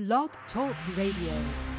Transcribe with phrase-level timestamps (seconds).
[0.00, 1.69] Blog Talk Radio.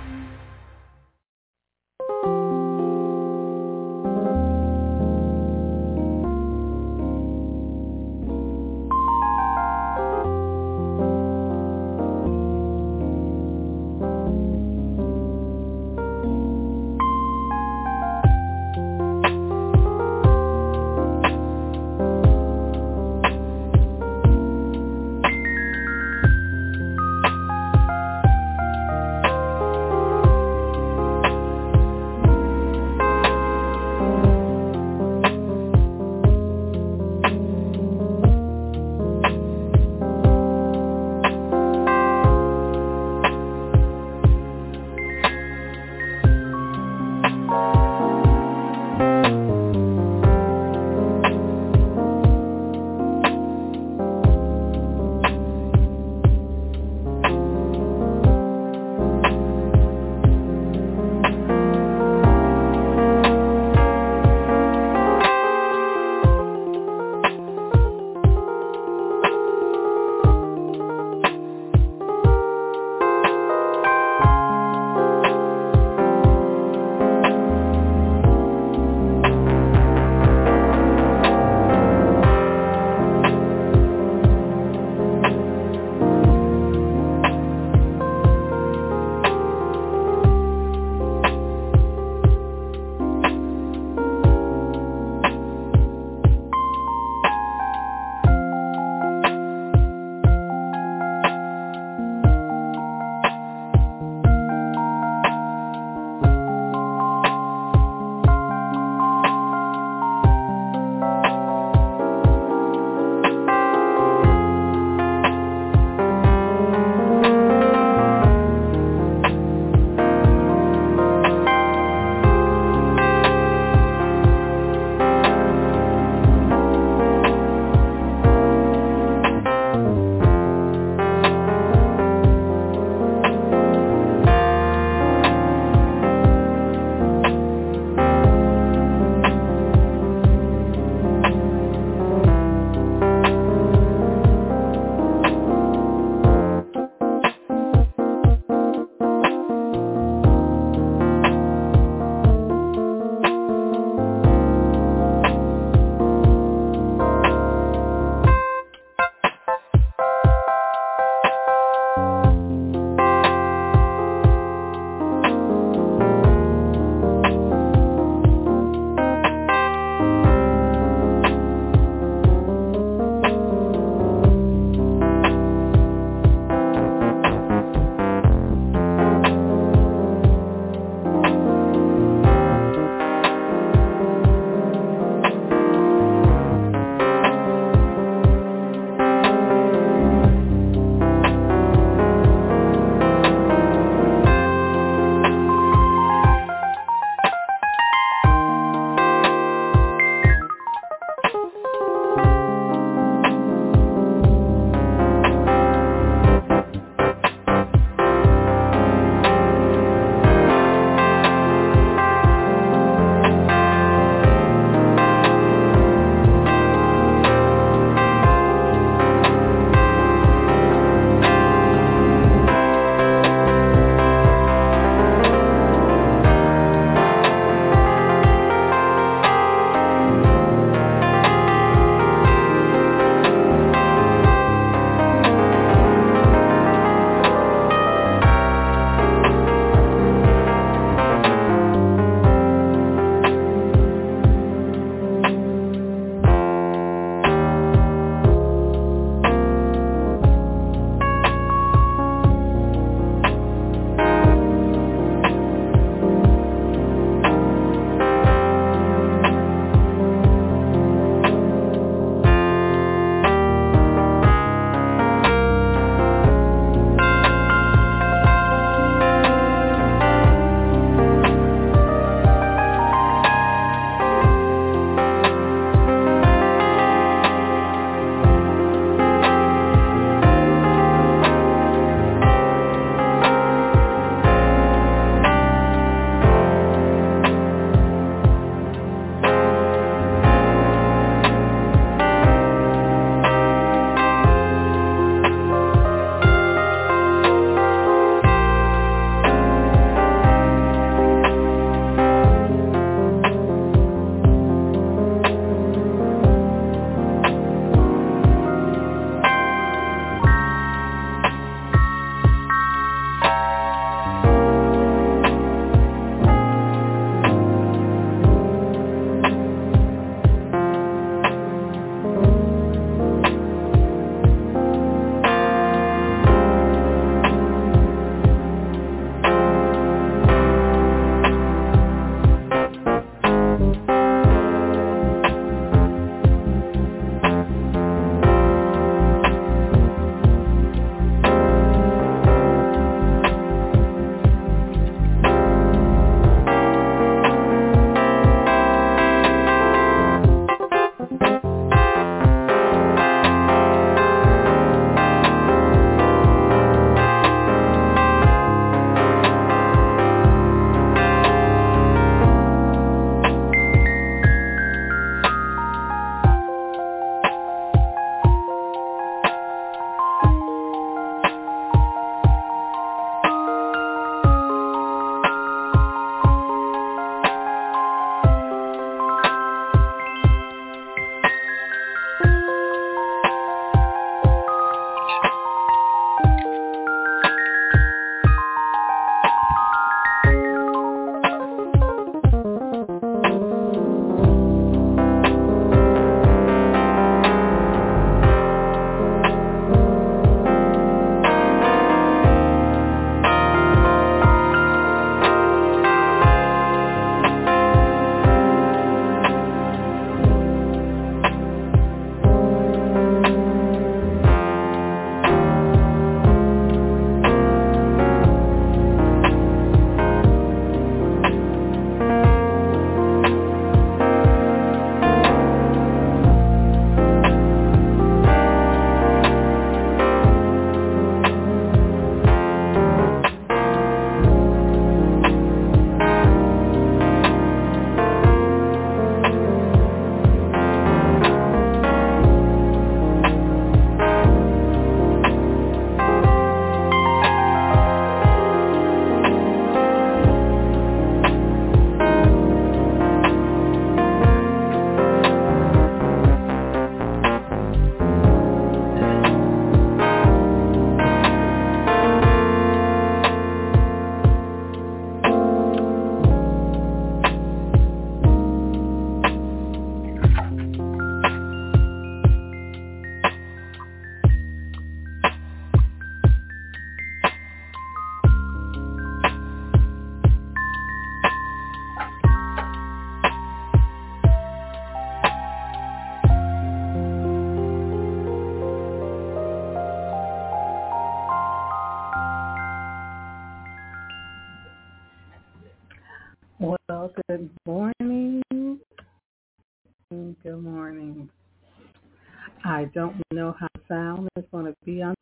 [502.93, 505.15] Don't know how sound is going to be on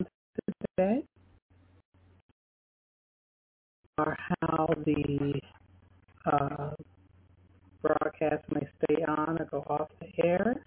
[0.78, 1.04] today
[3.98, 5.40] or how the
[6.26, 6.72] uh,
[7.82, 10.64] broadcast may stay on or go off the air.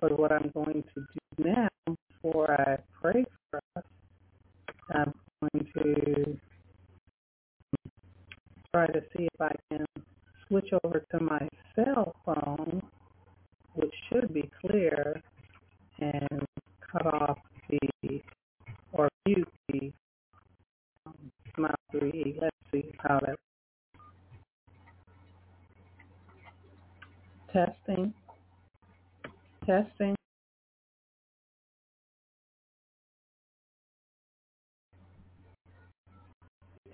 [0.00, 3.84] But what I'm going to do now, before I pray for us,
[4.94, 6.38] I'm going to
[8.72, 9.84] try to see if I can
[10.46, 12.80] switch over to my cell phone,
[13.74, 15.20] which should be clear,
[16.00, 16.46] and
[16.92, 18.20] cut off the
[18.92, 19.92] or mute the
[21.06, 21.14] um,
[21.54, 22.40] Smile 3E.
[22.40, 23.36] Let's see how that.
[27.52, 28.12] Testing.
[29.66, 30.14] Testing.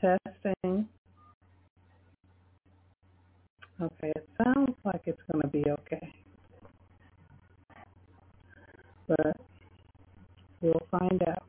[0.05, 0.87] Testing.
[3.81, 6.13] Okay, it sounds like it's going to be okay.
[9.09, 9.41] But
[10.61, 11.45] we'll find out.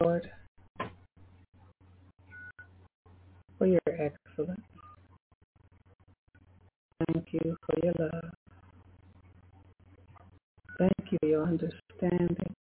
[0.00, 0.28] Lord,
[3.58, 4.60] for your excellence.
[7.06, 8.32] Thank you for your love.
[10.78, 12.57] Thank you for your understanding.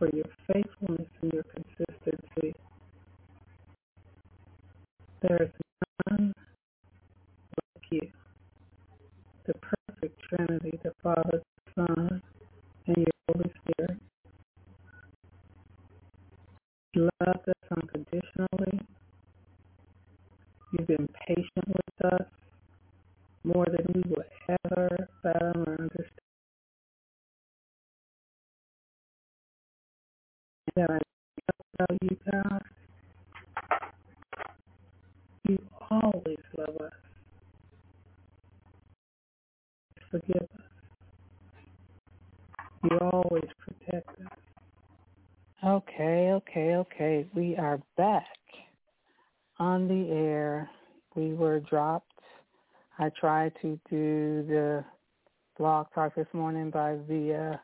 [0.00, 2.54] For your faithfulness and your consistency.
[5.20, 5.50] There is
[6.08, 6.32] none
[7.74, 8.08] like you.
[9.46, 12.22] The perfect Trinity, the Father, the Son,
[12.86, 14.00] and your Holy Spirit.
[16.94, 18.80] You us unconditionally.
[20.72, 22.28] You've been patient with us
[23.44, 24.26] more than we would
[24.64, 26.19] ever fathom or understand.
[30.80, 30.98] That I
[31.76, 32.62] tell you, God,
[35.46, 35.58] you
[35.90, 36.92] always love us.
[40.10, 40.64] Forgive us.
[42.84, 44.38] You always protect us.
[45.62, 47.26] Okay, okay, okay.
[47.34, 48.24] We are back
[49.58, 50.70] on the air.
[51.14, 52.06] We were dropped.
[52.98, 54.82] I tried to do the
[55.58, 57.60] blog talk this morning by via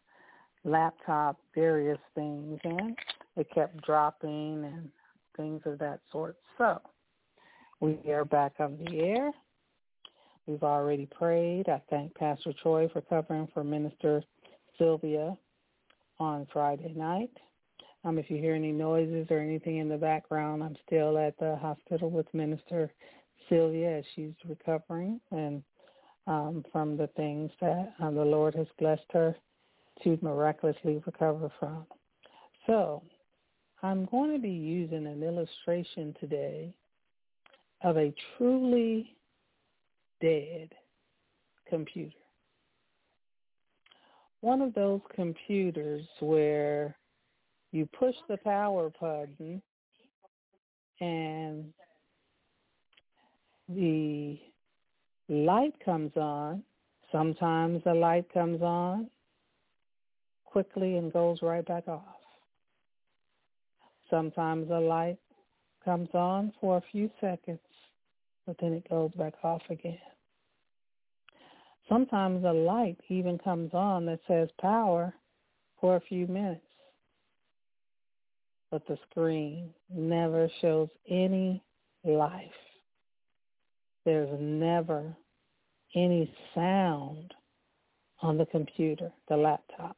[0.66, 2.96] laptop, various things, and
[3.37, 4.90] it kept dropping and
[5.37, 6.37] things of that sort.
[6.58, 6.80] So
[7.80, 9.30] we are back on the air.
[10.46, 11.68] We've already prayed.
[11.68, 14.23] I thank Pastor Troy for covering for Minister
[14.78, 15.37] Sylvia
[16.18, 17.30] on Friday night.
[18.04, 21.56] Um, if you hear any noises or anything in the background, I'm still at the
[21.56, 22.92] hospital with Minister
[23.49, 25.62] Sylvia as she's recovering and
[26.28, 29.37] um, from the things that um, the Lord has blessed her
[30.03, 31.87] to miraculously recover from.
[32.67, 33.03] So
[33.83, 36.75] I'm going to be using an illustration today
[37.83, 39.17] of a truly
[40.21, 40.71] dead
[41.69, 42.17] computer.
[44.41, 46.97] One of those computers where
[47.73, 49.61] you push the power button
[51.00, 51.73] and
[53.69, 54.38] the
[55.29, 56.62] light comes on.
[57.12, 59.09] Sometimes the light comes on
[60.47, 62.03] quickly and goes right back off.
[64.09, 65.19] Sometimes the light
[65.85, 67.61] comes on for a few seconds,
[68.47, 69.99] but then it goes back off again.
[71.88, 75.15] Sometimes a light even comes on that says power
[75.81, 76.61] for a few minutes,
[78.71, 81.62] but the screen never shows any
[82.05, 82.50] life.
[84.05, 85.17] There's never
[85.95, 87.35] any sound
[88.23, 89.97] on the computer, the laptop,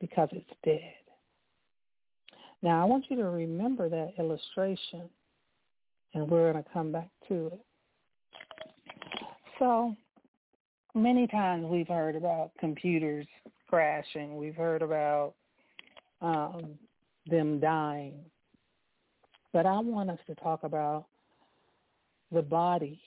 [0.00, 0.94] because it's dead.
[2.62, 5.08] Now, I want you to remember that illustration,
[6.14, 7.60] and we're going to come back to it.
[9.58, 9.94] So,
[10.94, 13.26] many times we've heard about computers
[13.68, 14.36] crashing.
[14.36, 15.34] We've heard about
[16.20, 16.78] um,
[17.26, 18.14] them dying.
[19.52, 21.06] But I want us to talk about
[22.32, 23.00] the body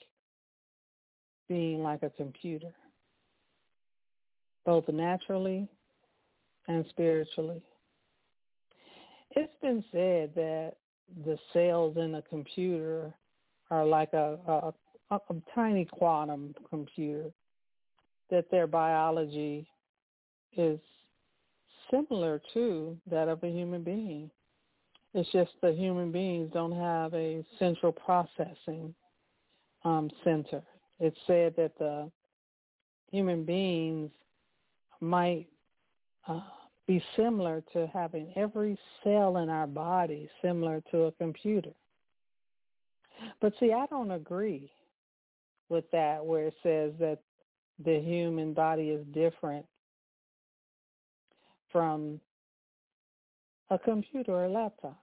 [1.48, 2.72] being like a computer,
[4.64, 5.68] both naturally
[6.68, 7.60] and spiritually.
[9.32, 10.74] It's been said that
[11.24, 13.12] the cells in a computer
[13.70, 14.72] are like a, a,
[15.10, 17.30] a, a tiny quantum computer,
[18.30, 19.66] that their biology
[20.56, 20.78] is
[21.90, 24.30] similar to that of a human being.
[25.12, 28.94] It's just the human beings don't have a central processing
[29.84, 30.62] um, center.
[30.98, 32.10] It's said that the
[33.10, 34.10] human beings
[35.00, 35.46] might
[36.28, 36.40] uh,
[36.86, 41.72] be similar to having every cell in our body similar to a computer.
[43.40, 44.70] But see, I don't agree
[45.68, 47.18] with that where it says that
[47.84, 49.64] the human body is different
[51.72, 52.20] from
[53.70, 54.98] a computer or a laptop.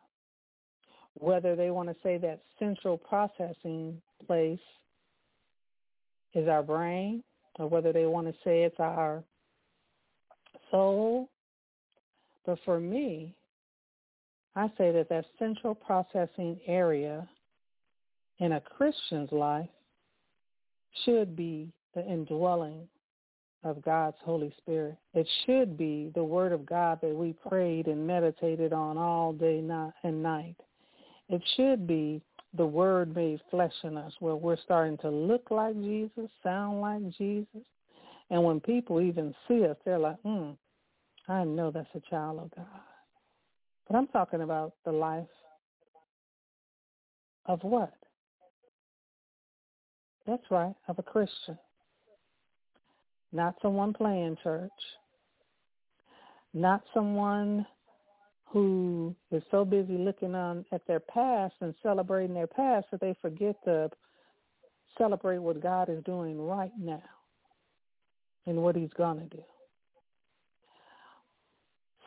[1.16, 4.60] Whether they want to say that central processing place
[6.34, 7.24] is our brain
[7.60, 9.24] or whether they want to say it's our
[10.72, 11.30] soul.
[12.46, 13.36] But for me,
[14.56, 17.28] I say that that central processing area
[18.40, 19.70] in a Christian's life
[21.06, 22.88] should be the indwelling
[23.64, 24.98] of God's Holy Spirit.
[25.14, 29.64] It should be the Word of God that we prayed and meditated on all day
[30.04, 30.56] and night.
[31.30, 32.22] It should be
[32.58, 37.08] the Word made flesh in us where we're starting to look like Jesus, sound like
[37.18, 37.66] Jesus.
[38.30, 40.52] And when people even see us, they're like, hmm,
[41.32, 42.66] I know that's a child of God.
[43.88, 45.24] But I'm talking about the life
[47.46, 47.94] of what?
[50.28, 51.58] That's right, of a Christian.
[53.32, 54.72] Not someone playing church.
[56.54, 57.66] Not someone
[58.46, 63.16] who is so busy looking on at their past and celebrating their past that they
[63.22, 63.90] forget to
[64.98, 67.02] celebrate what God is doing right now
[68.46, 69.44] and what he's going to do.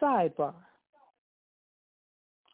[0.01, 0.55] Sidebar.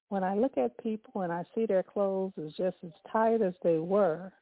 [0.08, 3.54] When I look at people and I see their clothes is just as tight as
[3.62, 4.32] they were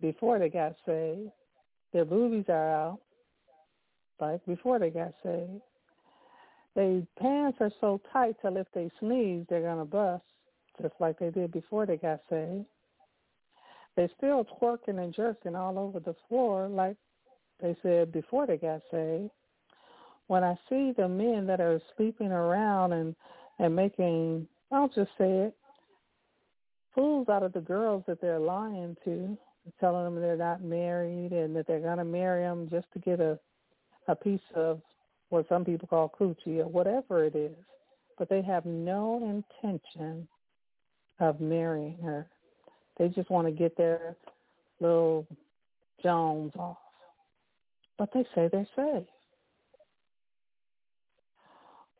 [0.00, 1.30] before they got saved,
[1.92, 2.98] their boobies are out,
[4.20, 5.62] like before they got saved.
[6.74, 10.24] Their pants are so tight till if they sneeze, they're going to bust,
[10.82, 12.66] just like they did before they got saved.
[13.94, 16.96] They're still twerking and jerking all over the floor like
[17.62, 19.30] they said before they got saved.
[20.28, 23.14] When I see the men that are sleeping around and
[23.58, 25.56] and making, I'll just say it,
[26.94, 29.38] fools out of the girls that they're lying to,
[29.80, 33.38] telling them they're not married and that they're to marry them just to get a
[34.08, 34.80] a piece of
[35.30, 37.56] what some people call coochie or whatever it is,
[38.18, 40.28] but they have no intention
[41.18, 42.26] of marrying her.
[42.98, 44.16] They just want to get their
[44.80, 45.26] little
[46.02, 46.76] Jones off.
[47.98, 49.08] But they say they're saved.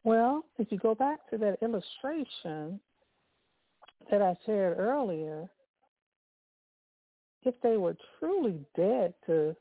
[0.07, 2.79] Well, if you go back to that illustration
[4.09, 5.49] that I shared earlier,
[7.43, 9.57] if they were truly dead to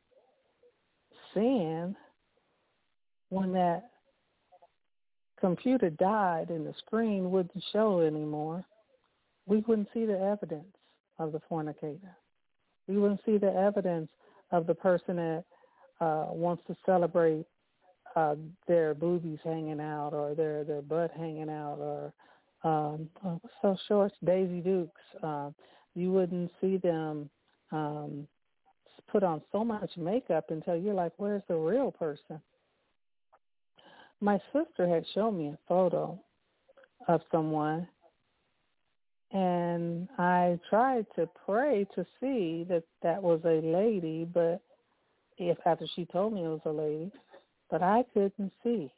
[1.34, 1.96] sin,
[3.30, 3.90] when that
[5.40, 8.64] computer died and the screen wouldn't show anymore,
[9.48, 10.76] we wouldn't see the evidence
[11.18, 12.16] of the fornicator.
[12.88, 14.10] We wouldn't see the evidence
[14.52, 15.44] of the person that
[16.00, 17.48] uh, wants to celebrate
[18.16, 18.36] uh,
[18.68, 22.14] their boobies hanging out or their their butt hanging out or
[22.64, 25.02] um, oh, so shorts, Daisy Dukes.
[25.22, 25.52] Uh,
[25.94, 27.30] you wouldn't see them
[27.72, 28.28] um,
[29.12, 32.42] put on so much makeup until you're like, where's the real person?
[34.22, 36.20] my sister had shown me a photo
[37.08, 37.88] of someone
[39.32, 44.62] and I tried to pray to see that that was a lady, but
[45.38, 47.12] if after she told me it was a lady,
[47.70, 48.92] but I couldn't see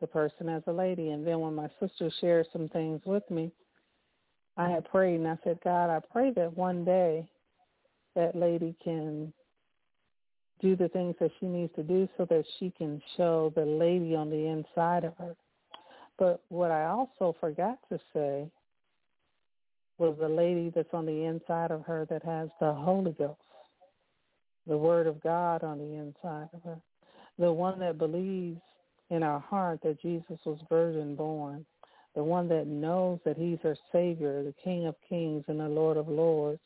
[0.00, 1.10] the person as a lady.
[1.10, 3.52] And then when my sister shared some things with me,
[4.56, 7.26] I had prayed and I said, God, I pray that one day
[8.14, 9.32] that lady can
[10.60, 14.14] do the things that she needs to do so that she can show the lady
[14.14, 15.34] on the inside of her.
[16.18, 18.50] But what I also forgot to say
[19.98, 23.40] was the lady that's on the inside of her that has the Holy Ghost,
[24.66, 26.78] the Word of God on the inside of her,
[27.42, 28.60] the one that believes
[29.10, 31.66] in our heart that Jesus was virgin born,
[32.14, 35.96] the one that knows that he's our Savior, the King of kings and the Lord
[35.96, 36.60] of lords,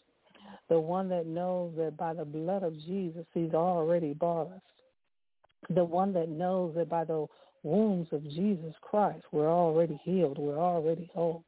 [0.69, 4.61] the one that knows that by the blood of Jesus he's already bought us,
[5.71, 7.27] the one that knows that by the
[7.63, 11.43] wounds of Jesus Christ we're already healed, we're already whole.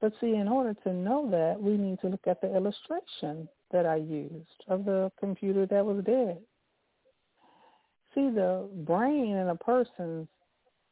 [0.00, 3.86] But see, in order to know that, we need to look at the illustration that
[3.86, 6.38] I used of the computer that was dead.
[8.14, 10.28] See, the brain in a person's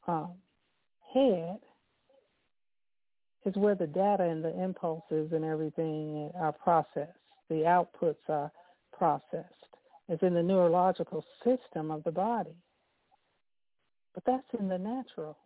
[0.07, 0.31] um,
[1.13, 1.59] head
[3.45, 7.19] is where the data and the impulses and everything are processed.
[7.49, 8.53] The outputs are
[8.97, 9.47] processed.
[10.09, 12.55] It's in the neurological system of the body.
[14.15, 15.37] But that's in the natural.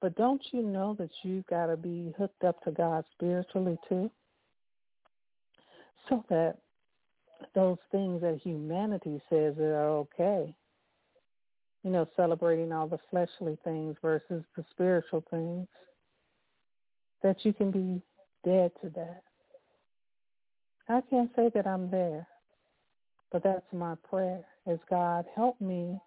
[0.00, 4.10] But don't you know that you've got to be hooked up to God spiritually too?
[6.08, 6.58] So that
[7.54, 10.54] those things that humanity says are okay
[11.84, 15.68] you know, celebrating all the fleshly things versus the spiritual things,
[17.22, 18.00] that you can be
[18.44, 19.22] dead to that.
[20.88, 22.26] I can't say that I'm there,
[23.30, 25.98] but that's my prayer is God help me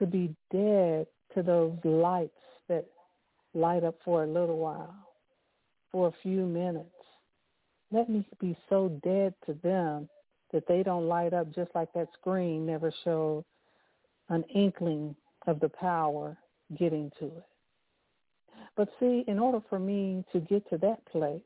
[0.00, 2.32] to be dead to those lights
[2.68, 2.84] that
[3.54, 4.94] light up for a little while,
[5.92, 6.90] for a few minutes.
[7.90, 10.08] Let me be so dead to them
[10.52, 13.44] that they don't light up just like that screen never showed
[14.28, 15.14] an inkling
[15.46, 16.36] of the power
[16.78, 17.46] getting to it.
[18.76, 21.40] But see, in order for me to get to that place,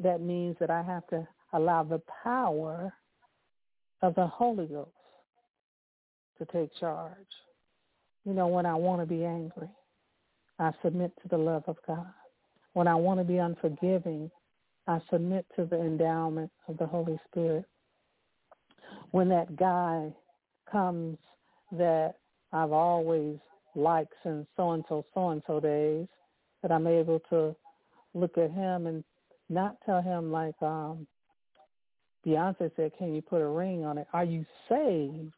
[0.00, 2.92] that means that I have to allow the power
[4.02, 4.90] of the Holy Ghost
[6.38, 7.14] to take charge.
[8.24, 9.70] You know, when I want to be angry,
[10.58, 12.12] I submit to the love of God.
[12.72, 14.30] When I want to be unforgiving,
[14.86, 17.64] I submit to the endowment of the Holy Spirit.
[19.10, 20.12] When that guy
[20.70, 21.18] comes
[21.72, 22.16] that
[22.52, 23.36] I've always
[23.74, 26.08] liked since so-and-so, so-and-so days,
[26.62, 27.54] that I'm able to
[28.14, 29.04] look at him and
[29.48, 31.06] not tell him like um
[32.26, 34.06] Beyonce said, can you put a ring on it?
[34.12, 35.32] Are you saved?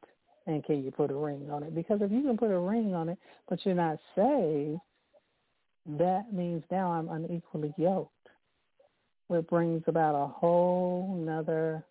[0.46, 1.74] And can you put a ring on it?
[1.74, 4.80] Because if you can put a ring on it, but you're not saved,
[5.86, 8.11] that means now I'm unequally yoked,
[9.32, 11.82] which brings about a whole nother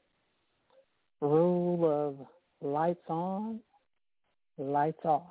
[1.21, 2.27] rule of
[2.61, 3.59] lights on,
[4.59, 5.23] lights off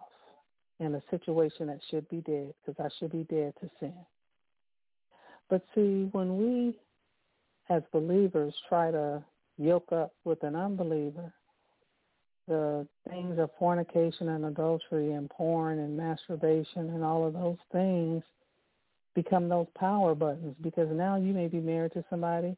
[0.81, 3.94] in a situation that should be dead because I should be dead to sin.
[5.49, 6.77] But see, when we
[7.68, 9.23] as believers try to
[9.57, 11.33] yoke up with an unbeliever,
[12.49, 18.25] the things of fornication and adultery and porn and masturbation and all of those things
[19.14, 22.57] become those power buttons because now you may be married to somebody.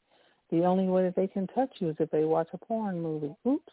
[0.51, 3.35] The only way that they can touch you is if they watch a porn movie.
[3.47, 3.73] Oops,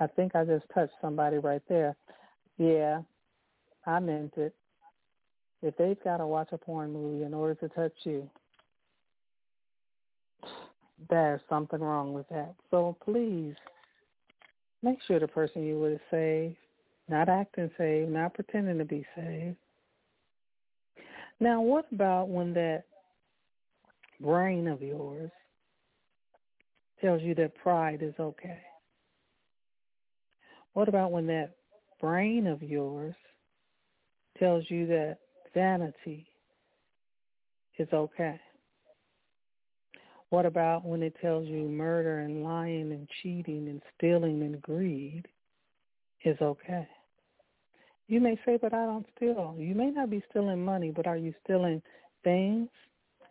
[0.00, 1.94] I think I just touched somebody right there.
[2.58, 3.02] Yeah,
[3.86, 4.54] I meant it.
[5.62, 8.28] If they've got to watch a porn movie in order to touch you,
[11.08, 12.54] there's something wrong with that.
[12.70, 13.54] So please
[14.82, 16.56] make sure the person you is saved,
[17.08, 19.56] not acting saved, not pretending to be saved.
[21.40, 22.84] Now, what about when that
[24.20, 25.30] brain of yours
[27.00, 28.58] tells you that pride is okay?
[30.72, 31.54] What about when that
[32.00, 33.14] brain of yours
[34.38, 35.18] tells you that
[35.54, 36.26] vanity
[37.78, 38.40] is okay?
[40.30, 45.26] What about when it tells you murder and lying and cheating and stealing and greed
[46.24, 46.86] is okay?
[48.08, 49.54] You may say, but I don't steal.
[49.58, 51.82] You may not be stealing money, but are you stealing
[52.24, 52.68] things?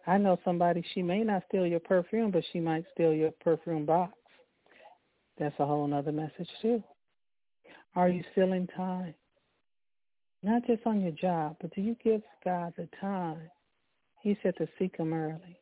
[0.05, 3.85] I know somebody, she may not steal your perfume, but she might steal your perfume
[3.85, 4.13] box.
[5.39, 6.81] That's a whole other message too.
[7.95, 9.13] Are you stealing time?
[10.43, 13.49] Not just on your job, but do you give God the time?
[14.21, 15.59] He said to seek him early.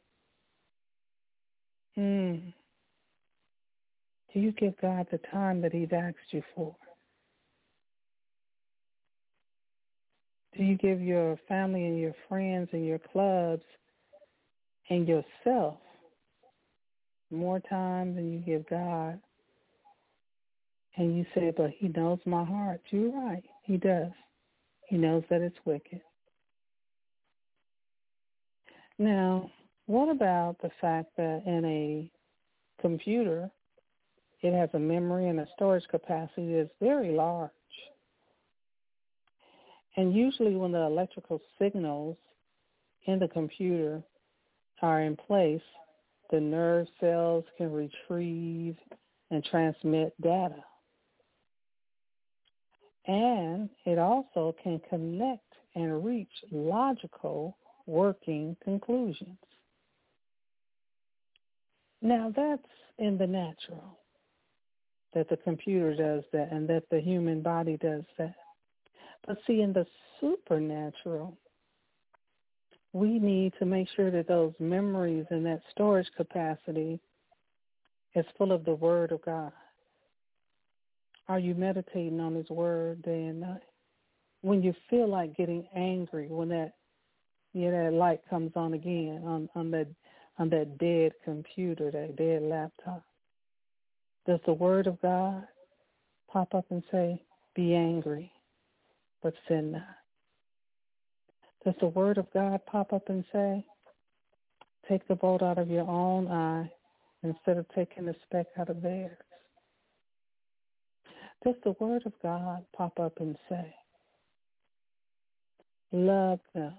[1.95, 2.49] Hmm.
[4.33, 6.75] Do you give God the time that he's asked you for?
[10.57, 13.63] Do you give your family and your friends and your clubs
[14.89, 15.77] and yourself
[17.31, 19.19] more time than you give God?
[20.97, 22.79] And you say, but he knows my heart.
[22.89, 23.43] You're right.
[23.63, 24.11] He does.
[24.87, 25.99] He knows that it's wicked.
[28.97, 29.51] Now,
[29.87, 32.09] what about the fact that in a
[32.81, 33.51] computer,
[34.41, 37.51] it has a memory and a storage capacity that's very large.
[39.97, 42.17] And usually when the electrical signals
[43.05, 44.03] in the computer
[44.81, 45.61] are in place,
[46.31, 48.75] the nerve cells can retrieve
[49.31, 50.63] and transmit data.
[53.07, 55.41] And it also can connect
[55.75, 57.55] and reach logical
[57.85, 59.37] working conclusions.
[62.01, 62.61] Now that's
[62.97, 63.99] in the natural,
[65.13, 68.35] that the computer does that and that the human body does that.
[69.25, 69.85] But see, in the
[70.19, 71.37] supernatural,
[72.93, 76.99] we need to make sure that those memories and that storage capacity
[78.15, 79.51] is full of the Word of God.
[81.27, 83.63] Are you meditating on His Word day and night?
[84.41, 86.73] When you feel like getting angry, when that
[87.53, 89.87] yeah, that light comes on again on, on that
[90.37, 93.03] on that dead computer, that dead laptop?
[94.27, 95.43] Does the word of God
[96.27, 97.21] pop up and say,
[97.55, 98.31] be angry,
[99.25, 99.81] but sin not?
[101.65, 103.65] Does the word of God pop up and say,
[104.87, 106.71] take the bolt out of your own eye
[107.23, 109.17] instead of taking the speck out of theirs?
[111.43, 113.73] Does the word of God pop up and say,
[115.91, 116.75] love them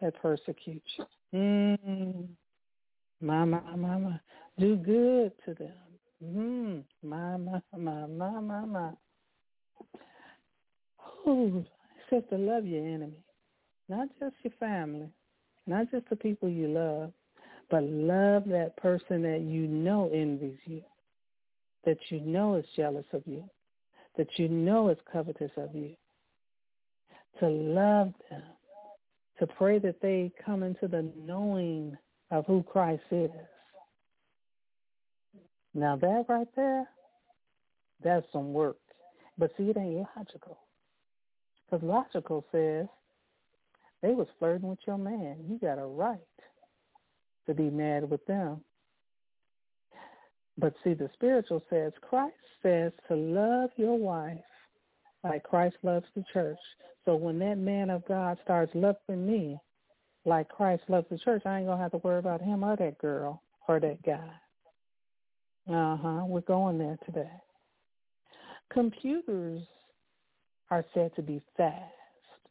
[0.00, 1.04] that persecute you?
[1.34, 2.28] Mm.
[3.20, 4.20] My, my, my, my.
[4.58, 5.72] Do good to them.
[6.24, 6.84] Mm.
[7.02, 8.90] My, my, my, my, my, my.
[11.26, 11.64] Ooh,
[12.10, 13.24] to love your enemy,
[13.88, 15.08] not just your family,
[15.66, 17.12] not just the people you love,
[17.70, 20.82] but love that person that you know envies you,
[21.84, 23.42] that you know is jealous of you,
[24.16, 25.96] that you know is covetous of you.
[27.40, 28.42] To love them,
[29.40, 31.96] to pray that they come into the knowing
[32.30, 33.30] of who Christ is.
[35.74, 36.88] Now that right there,
[38.04, 38.76] that's some work.
[39.36, 40.58] But see, it ain't logical.
[41.70, 42.86] Because logical says
[44.02, 45.36] they was flirting with your man.
[45.48, 46.18] You got a right
[47.46, 48.60] to be mad with them.
[50.56, 54.38] But see, the spiritual says, Christ says to love your wife
[55.24, 56.58] like Christ loves the church.
[57.04, 59.58] So when that man of God starts loving me
[60.24, 62.76] like Christ loves the church, I ain't going to have to worry about him or
[62.76, 64.30] that girl or that guy.
[65.68, 66.24] Uh-huh.
[66.26, 67.30] We're going there today.
[68.72, 69.62] Computers
[70.74, 71.92] are said to be fast,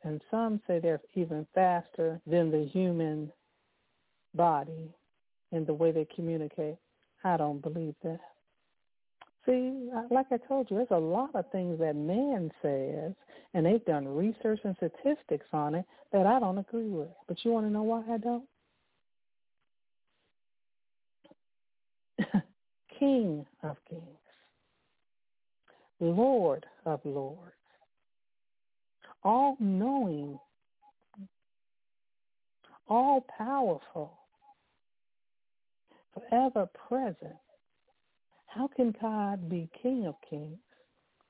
[0.04, 3.30] and some say they're even faster than the human
[4.34, 4.96] body
[5.52, 6.78] in the way they communicate.
[7.26, 8.22] I don't believe that.
[9.46, 13.12] See, like I told you, there's a lot of things that man says,
[13.54, 15.84] and they've done research and statistics on it
[16.14, 17.10] that I don't agree with.
[17.28, 18.46] But you want to know why I don't?
[22.98, 24.02] King of kings,
[26.00, 27.52] Lord of lords,
[29.24, 30.40] all-knowing,
[32.88, 34.18] all-powerful,
[36.14, 37.36] forever present.
[38.48, 40.58] How can God be King of kings,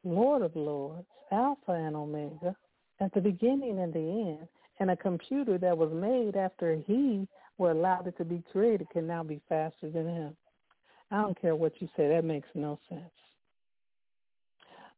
[0.04, 2.56] Lord of lords, Alpha and Omega,
[3.00, 4.00] at the beginning and the
[4.40, 4.48] end,
[4.80, 7.28] and a computer that was made after he
[7.58, 10.36] were allowed it to be created can now be faster than him?
[11.12, 12.10] I don't care what you say.
[12.10, 13.02] That makes no sense.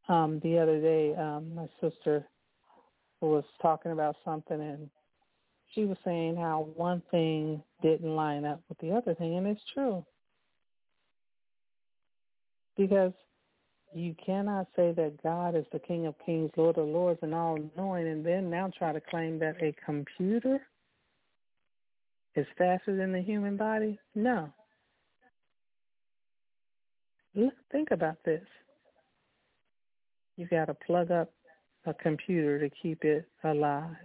[0.08, 2.25] Um, the other day, um, my sister
[3.29, 4.89] was talking about something, and
[5.73, 9.61] she was saying how one thing didn't line up with the other thing, and it's
[9.73, 10.05] true.
[12.77, 13.13] Because
[13.93, 17.57] you cannot say that God is the King of Kings, Lord of Lords, and all
[17.77, 20.59] knowing, and then now try to claim that a computer
[22.35, 23.97] is faster than the human body?
[24.13, 24.49] No.
[27.71, 28.43] Think about this.
[30.38, 31.31] You got to plug up
[31.86, 33.95] a computer to keep it alive.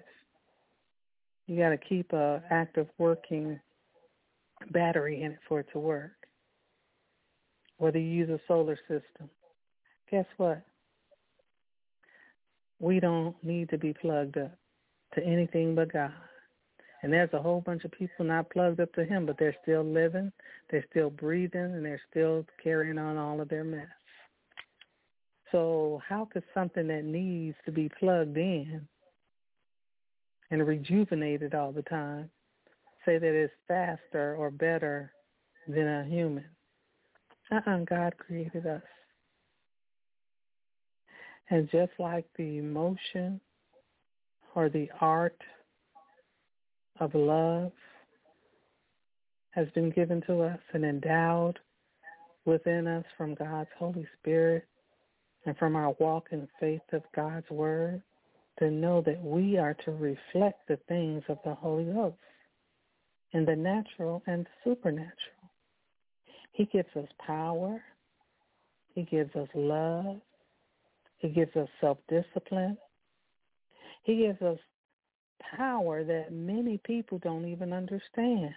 [1.47, 3.59] You got to keep a active working
[4.71, 6.13] battery in it for it to work.
[7.79, 9.31] Whether you use a solar system.
[10.11, 10.63] Guess what?
[12.79, 14.53] We don't need to be plugged up
[15.15, 16.13] to anything but God.
[17.03, 19.83] And there's a whole bunch of people not plugged up to him, but they're still
[19.83, 20.31] living,
[20.71, 23.89] they're still breathing, and they're still carrying on all of their mess.
[25.53, 28.87] So how could something that needs to be plugged in
[30.51, 32.31] and rejuvenated all the time,
[33.05, 35.13] say that it's faster or better
[35.69, 36.45] than a human.
[37.51, 38.83] Uh-uh, God created us.
[41.51, 43.41] And just like the emotion
[44.55, 45.41] or the art
[47.01, 47.73] of love
[49.51, 51.59] has been given to us and endowed
[52.45, 54.65] within us from God's Holy Spirit
[55.47, 58.03] and from our walk in faith of God's Word,
[58.59, 62.17] to know that we are to reflect the things of the Holy Ghost
[63.33, 65.15] in the natural and supernatural.
[66.53, 67.83] He gives us power.
[68.95, 70.21] He gives us love.
[71.19, 72.77] He gives us self-discipline.
[74.03, 74.59] He gives us
[75.57, 78.55] power that many people don't even understand,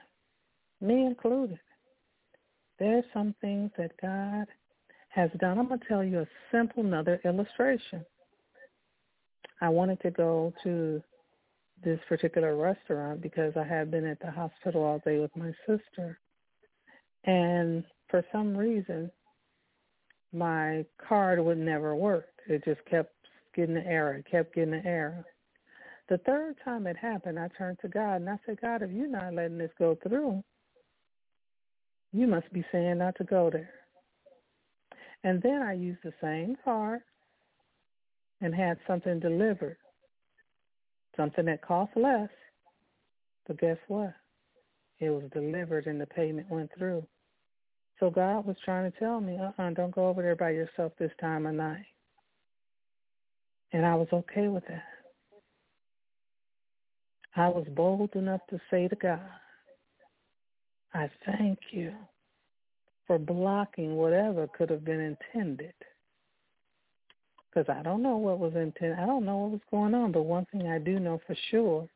[0.81, 1.59] me included.
[2.79, 4.47] There's some things that God
[5.13, 5.59] has done.
[5.59, 8.03] I'm going to tell you a simple another illustration.
[9.61, 11.01] I wanted to go to
[11.83, 16.19] this particular restaurant because I had been at the hospital all day with my sister.
[17.25, 19.11] And for some reason,
[20.33, 22.29] my card would never work.
[22.47, 23.13] It just kept
[23.55, 24.15] getting the error.
[24.15, 25.23] It kept getting the error.
[26.09, 29.07] The third time it happened, I turned to God and I said, God, if you're
[29.07, 30.43] not letting this go through,
[32.11, 33.69] you must be saying not to go there.
[35.23, 37.01] And then I used the same card
[38.41, 39.77] and had something delivered,
[41.15, 42.29] something that cost less.
[43.47, 44.13] But guess what?
[44.99, 47.05] It was delivered and the payment went through.
[47.99, 51.11] So God was trying to tell me, uh-uh, don't go over there by yourself this
[51.21, 51.85] time of night.
[53.71, 54.83] And I was okay with that.
[57.35, 59.21] I was bold enough to say to God,
[60.93, 61.93] I thank you
[63.07, 65.73] for blocking whatever could have been intended.
[67.49, 68.97] Because I don't know what was intended.
[68.97, 70.11] I don't know what was going on.
[70.11, 71.87] But one thing I do know for sure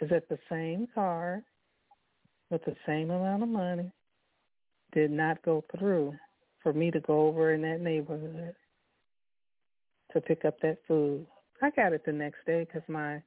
[0.00, 1.44] is that the same card
[2.50, 3.90] with the same amount of money
[4.92, 6.14] did not go through
[6.62, 8.54] for me to go over in that neighborhood
[10.12, 11.26] to pick up that food.
[11.62, 13.22] I got it the next day because my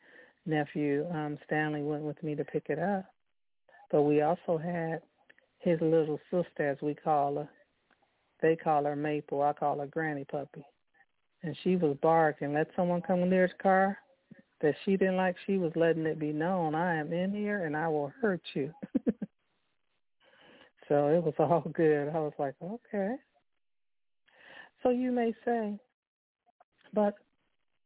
[0.45, 3.05] nephew um Stanley went with me to pick it up.
[3.91, 5.01] But we also had
[5.65, 7.49] his little sister, as we call her.
[8.41, 9.41] They call her Maple.
[9.41, 10.63] I call her Granny Puppy.
[11.41, 12.53] And she was barking.
[12.53, 13.97] Let someone come near the car
[14.61, 15.35] that she didn't like.
[15.47, 18.71] She was letting it be known, I am in here and I will hurt you.
[20.87, 22.09] so it was all good.
[22.09, 23.15] I was like, okay.
[24.83, 25.79] So you may say,
[26.93, 27.15] but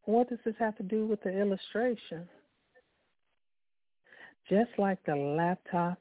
[0.03, 2.27] what does this have to do with the illustration?
[4.49, 5.97] Just like the laptop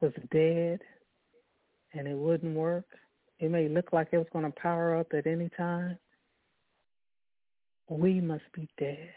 [0.00, 0.80] was dead
[1.92, 2.86] and it wouldn't work,
[3.38, 5.98] it may look like it was going to power up at any time.
[7.88, 9.08] We must be dead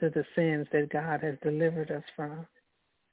[0.00, 2.46] to the sins that God has delivered us from.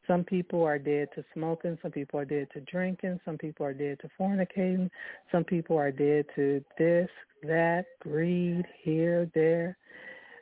[0.07, 1.77] Some people are dead to smoking.
[1.81, 3.19] Some people are dead to drinking.
[3.25, 4.89] Some people are dead to fornicating.
[5.31, 7.09] Some people are dead to this,
[7.43, 9.77] that, greed, here, there.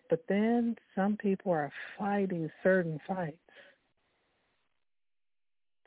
[0.10, 3.38] But then some people are fighting certain fights.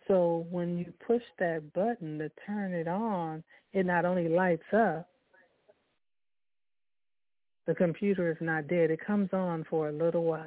[0.09, 3.43] So when you push that button to turn it on,
[3.73, 5.09] it not only lights up,
[7.67, 8.91] the computer is not dead.
[8.91, 10.45] It comes on for a little while.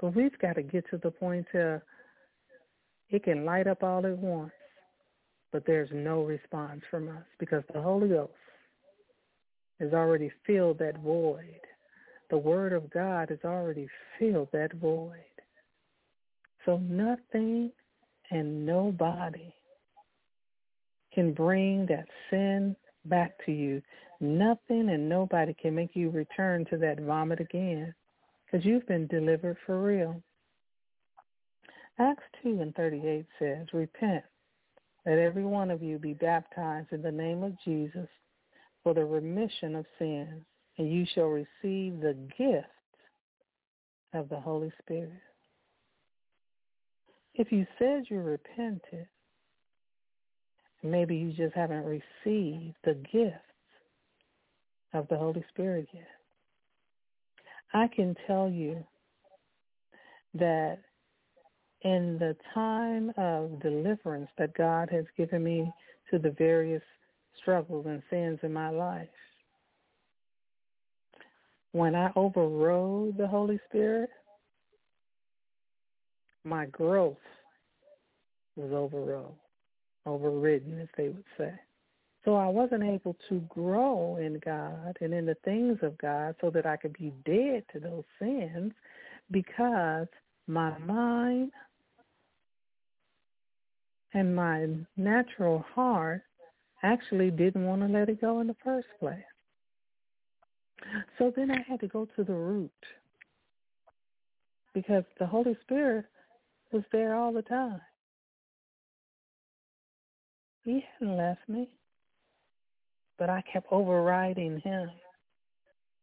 [0.00, 1.82] But we've got to get to the point where
[3.10, 4.52] it can light up all at once,
[5.52, 8.32] but there's no response from us because the Holy Ghost
[9.78, 11.60] has already filled that void.
[12.30, 15.29] The Word of God has already filled that void.
[16.64, 17.70] So nothing
[18.30, 19.52] and nobody
[21.14, 23.82] can bring that sin back to you.
[24.20, 27.94] Nothing and nobody can make you return to that vomit again
[28.44, 30.22] because you've been delivered for real.
[31.98, 34.24] Acts 2 and 38 says, Repent,
[35.06, 38.08] let every one of you be baptized in the name of Jesus
[38.82, 40.42] for the remission of sins,
[40.78, 42.66] and you shall receive the gift
[44.14, 45.12] of the Holy Spirit.
[47.34, 49.06] If you said you repented,
[50.82, 53.36] maybe you just haven't received the gift
[54.92, 56.08] of the Holy Spirit yet.
[57.72, 58.84] I can tell you
[60.34, 60.78] that
[61.82, 65.72] in the time of deliverance that God has given me
[66.10, 66.82] to the various
[67.40, 69.08] struggles and sins in my life,
[71.72, 74.10] when I overrode the Holy Spirit,
[76.44, 77.16] my growth
[78.56, 79.34] was overrode,
[80.06, 81.52] uh, overridden, as they would say.
[82.24, 86.50] So I wasn't able to grow in God and in the things of God so
[86.50, 88.72] that I could be dead to those sins
[89.30, 90.06] because
[90.46, 91.52] my mind
[94.12, 96.22] and my natural heart
[96.82, 99.18] actually didn't want to let it go in the first place.
[101.18, 102.70] So then I had to go to the root
[104.74, 106.06] because the Holy Spirit
[106.72, 107.80] was there all the time.
[110.64, 111.70] He hadn't left me
[113.20, 114.90] but I kept overriding him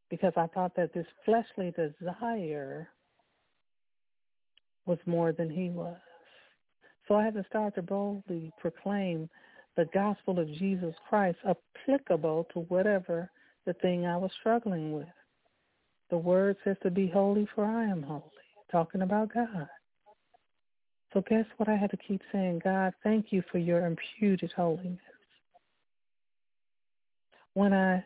[0.09, 2.87] because I thought that this fleshly desire
[4.85, 5.97] was more than he was.
[7.07, 9.27] So I had to start to boldly proclaim
[9.75, 13.31] the gospel of Jesus Christ applicable to whatever
[13.65, 15.07] the thing I was struggling with.
[16.11, 18.21] The word says to be holy for I am holy,
[18.71, 19.67] talking about God.
[21.13, 22.61] So guess what I had to keep saying?
[22.63, 24.99] God, thank you for your imputed holiness
[27.53, 28.03] when I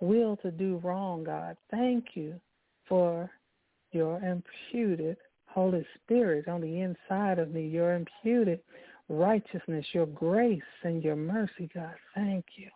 [0.00, 1.56] will to do wrong, God.
[1.70, 2.40] Thank you
[2.88, 3.30] for
[3.92, 8.60] your imputed Holy Spirit on the inside of me, your imputed
[9.08, 11.94] righteousness, your grace, and your mercy, God.
[12.14, 12.68] Thank you.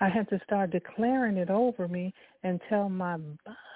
[0.00, 3.16] I had to start declaring it over me until my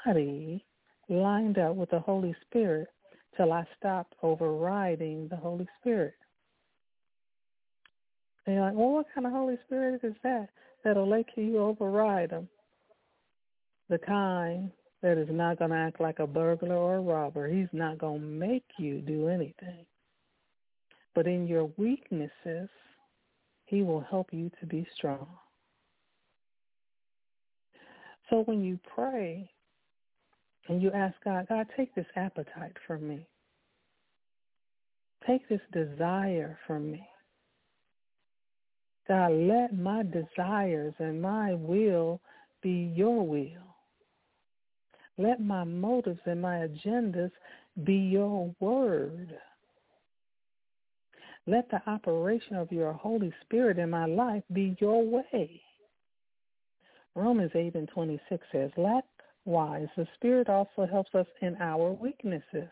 [0.05, 0.65] body
[1.09, 2.89] lined up with the Holy Spirit
[3.38, 6.14] till I stopped overriding the Holy Spirit.
[8.44, 10.48] And you're like, well, what kind of Holy Spirit is that?
[10.85, 12.48] That'll let you override them.
[13.88, 14.70] The kind
[15.03, 17.48] that is not going to act like a burglar or a robber.
[17.48, 19.87] He's not going to make you do anything.
[21.14, 22.68] But in your weaknesses,
[23.66, 25.29] he will help you to be strong.
[28.29, 29.48] So when you pray
[30.68, 33.26] and you ask God, God, take this appetite from me.
[35.26, 37.07] Take this desire from me.
[39.09, 42.20] God, let my desires and my will
[42.62, 43.74] be your will.
[45.16, 47.33] Let my motives and my agendas
[47.85, 49.35] be your word.
[51.46, 55.62] Let the operation of your Holy Spirit in my life be your way.
[57.14, 58.70] Romans 8 and 26 says,
[59.49, 62.69] Likewise, the Spirit also helps us in our weaknesses.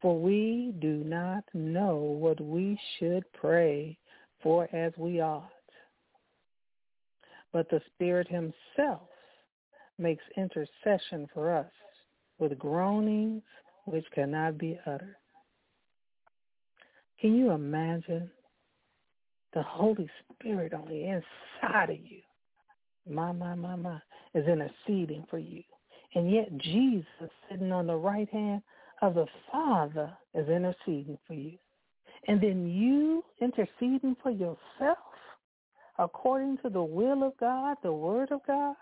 [0.00, 3.98] For we do not know what we should pray
[4.42, 5.50] for as we ought.
[7.52, 9.02] But the Spirit himself
[9.98, 11.70] makes intercession for us
[12.38, 13.42] with groanings
[13.84, 15.16] which cannot be uttered.
[17.20, 18.30] Can you imagine
[19.52, 22.22] the Holy Spirit on the inside of you?
[23.08, 23.98] My, my, my, my,
[24.34, 25.62] is interceding for you.
[26.14, 28.62] And yet Jesus sitting on the right hand
[29.02, 31.58] of the Father is interceding for you.
[32.26, 34.98] And then you interceding for yourself
[35.98, 38.74] according to the will of God, the word of God.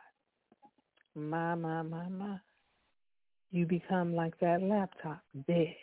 [1.15, 2.37] My, my, my, my.
[3.51, 5.75] You become like that laptop, dead.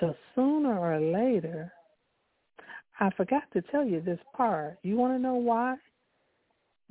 [0.00, 1.72] So sooner or later,
[2.98, 4.78] I forgot to tell you this part.
[4.82, 5.76] You want to know why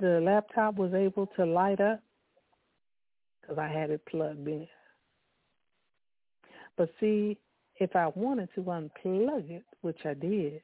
[0.00, 2.00] the laptop was able to light up?
[3.40, 4.66] Because I had it plugged in.
[6.76, 7.38] But see,
[7.76, 10.62] if I wanted to unplug it, which I did,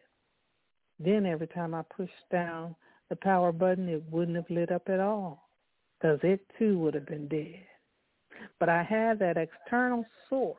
[0.98, 2.74] then every time I pushed down
[3.08, 5.48] the power button, it wouldn't have lit up at all
[5.98, 7.64] because it too would have been dead.
[8.58, 10.56] But I had that external source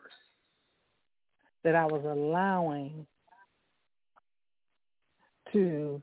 [1.63, 3.05] that I was allowing
[5.53, 6.01] to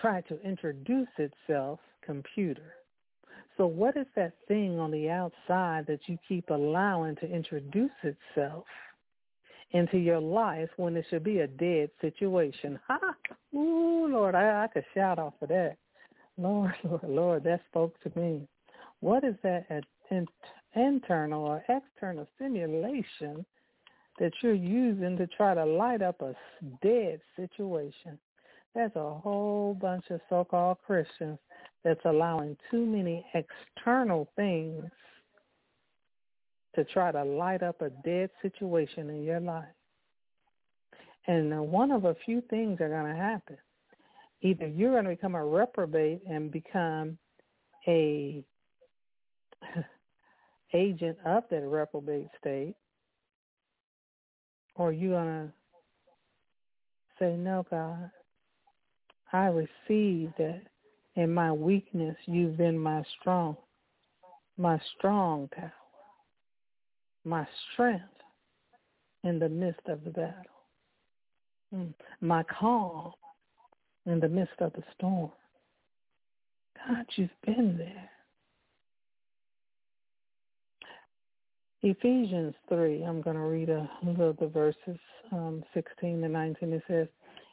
[0.00, 2.74] try to introduce itself, computer.
[3.56, 8.64] So what is that thing on the outside that you keep allowing to introduce itself
[9.72, 12.78] into your life when it should be a dead situation?
[12.86, 12.98] Ha!
[13.54, 15.76] Ooh, Lord, I, I could shout off of that.
[16.36, 18.46] Lord, Lord, Lord, that spoke to me.
[19.00, 19.66] What is that
[20.74, 23.44] internal or external stimulation
[24.18, 26.34] that you're using to try to light up a
[26.82, 28.18] dead situation.
[28.78, 31.40] There's a whole bunch of so-called Christians
[31.82, 34.84] that's allowing too many external things
[36.76, 39.64] to try to light up a dead situation in your life.
[41.26, 43.56] And one of a few things are going to happen.
[44.42, 47.18] Either you're going to become a reprobate and become
[47.88, 48.44] a
[50.72, 52.76] agent of that reprobate state,
[54.76, 55.52] or you're gonna
[57.18, 58.12] say, No, God,
[59.32, 60.62] I receive that
[61.16, 63.56] in my weakness you've been my strong,
[64.56, 65.72] my strong tower,
[67.24, 68.04] my strength
[69.24, 70.44] in the midst of the battle,
[71.74, 73.12] mm, my calm
[74.06, 75.30] in the midst of the storm.
[76.86, 78.10] God, you've been there.
[81.82, 84.98] Ephesians 3, I'm going to read a little of the verses
[85.30, 86.72] um, 16 to 19.
[86.72, 87.06] It says,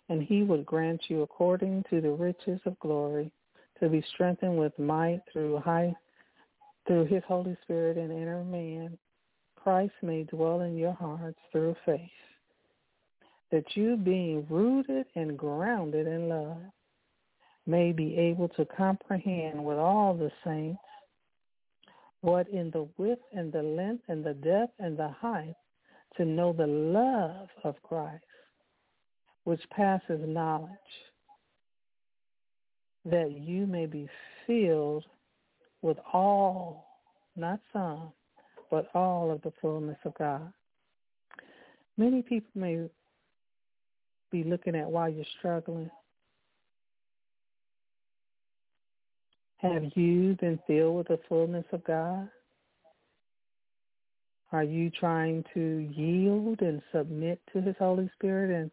[0.09, 3.31] And he would grant you according to the riches of glory
[3.79, 5.95] to be strengthened with might through high
[6.87, 8.97] through his Holy Spirit and inner man.
[9.55, 11.99] Christ may dwell in your hearts through faith,
[13.51, 16.61] that you being rooted and grounded in love
[17.65, 20.79] may be able to comprehend with all the saints
[22.21, 25.55] what in the width and the length and the depth and the height,
[26.17, 28.23] to know the love of Christ,
[29.45, 30.69] which passes knowledge,
[33.05, 34.09] that you may be
[34.45, 35.05] filled
[35.81, 36.87] with all,
[37.35, 38.11] not some,
[38.69, 40.51] but all of the fullness of God.
[41.97, 42.89] Many people may
[44.31, 45.89] be looking at why you're struggling.
[49.57, 52.27] Have you been filled with the fullness of God?
[54.51, 58.71] Are you trying to yield and submit to his Holy Spirit and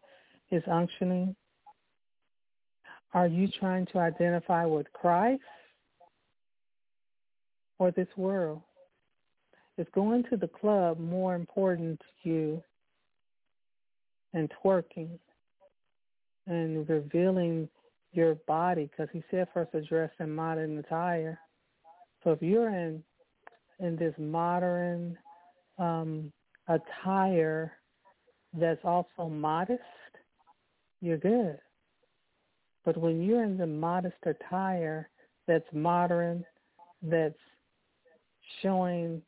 [0.49, 1.35] his unctioning?
[3.13, 5.41] Are you trying to identify with Christ
[7.79, 8.61] or this world?
[9.77, 12.63] Is going to the club more important to you
[14.33, 15.17] and twerking
[16.47, 17.67] and revealing
[18.11, 21.39] your body because he said first us to dress in modern attire.
[22.23, 23.03] So if you're in
[23.79, 25.17] in this modern
[25.77, 26.31] um,
[26.67, 27.73] attire
[28.53, 29.81] that's also modest,
[31.03, 31.59] you're good.
[32.85, 35.09] But when you're in the modest attire
[35.47, 36.45] that's modern,
[37.01, 37.35] that's
[38.61, 39.21] showing,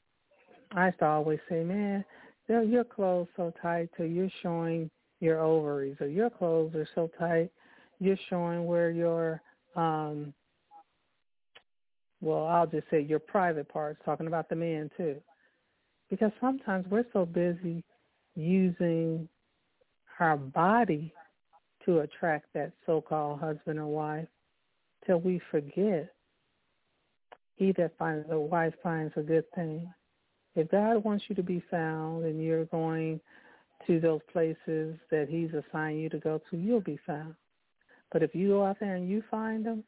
[0.72, 2.06] I used to always say, man,
[2.48, 7.52] your clothes so tight till you're showing your ovaries, or your clothes are so tight
[8.00, 9.42] you're showing where your,
[9.76, 10.34] um,
[12.22, 15.16] well, I'll just say your private parts, talking about the man too,
[16.10, 17.84] because sometimes we're so busy
[18.36, 19.28] using
[20.20, 21.14] our body
[21.86, 24.28] to attract that so-called husband or wife
[25.06, 26.12] till we forget
[27.56, 29.88] he that finds a wife finds a good thing.
[30.56, 33.20] If God wants you to be found and you're going
[33.88, 37.36] to those places that he's assigned you to go to, you'll be found.
[38.12, 39.84] But if you go out there and you find them,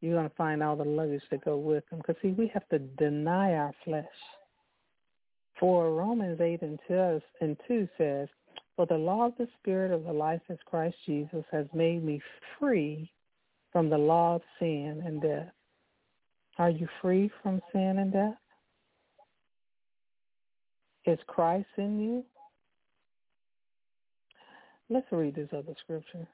[0.00, 1.98] you're going to find all the luggage that go with them.
[1.98, 4.06] Because, see, we have to deny our flesh.
[5.58, 8.28] For Romans 8 and 2, and 2 says,
[8.78, 12.20] For the law of the Spirit of the life is Christ Jesus has made me
[12.60, 13.10] free
[13.72, 15.50] from the law of sin and death.
[16.58, 18.38] Are you free from sin and death?
[21.06, 22.24] Is Christ in you?
[24.88, 26.28] Let's read this other scripture.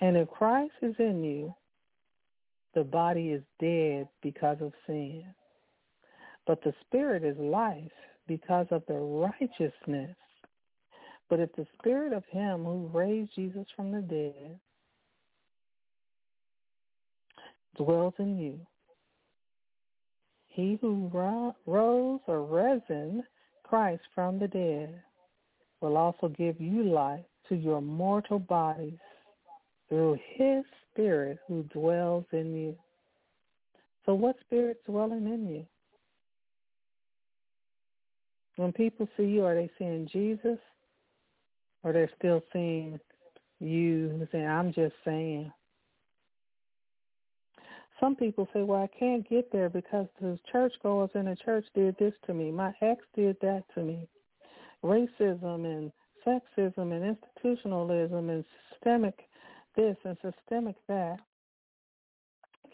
[0.00, 1.52] And if Christ is in you,
[2.76, 5.24] the body is dead because of sin.
[6.46, 7.90] But the spirit is life
[8.28, 10.14] because of the righteousness.
[11.30, 14.58] But if the spirit of him who raised Jesus from the dead
[17.76, 18.58] dwells in you,
[20.48, 21.08] he who
[21.64, 23.22] rose or risen
[23.62, 25.00] Christ from the dead
[25.80, 28.98] will also give you life to your mortal bodies
[29.88, 32.76] through his spirit who dwells in you.
[34.04, 35.64] So what spirit's dwelling in you?
[38.56, 40.58] When people see you, are they seeing Jesus?
[41.82, 43.00] Or they're still seeing
[43.60, 45.52] you saying, I'm just saying.
[48.00, 51.96] Some people say, well, I can't get there because the churchgoers in the church did
[51.98, 52.50] this to me.
[52.50, 54.08] My ex did that to me.
[54.82, 55.92] Racism and
[56.26, 59.18] sexism and institutionalism and systemic
[59.76, 61.18] this and systemic that.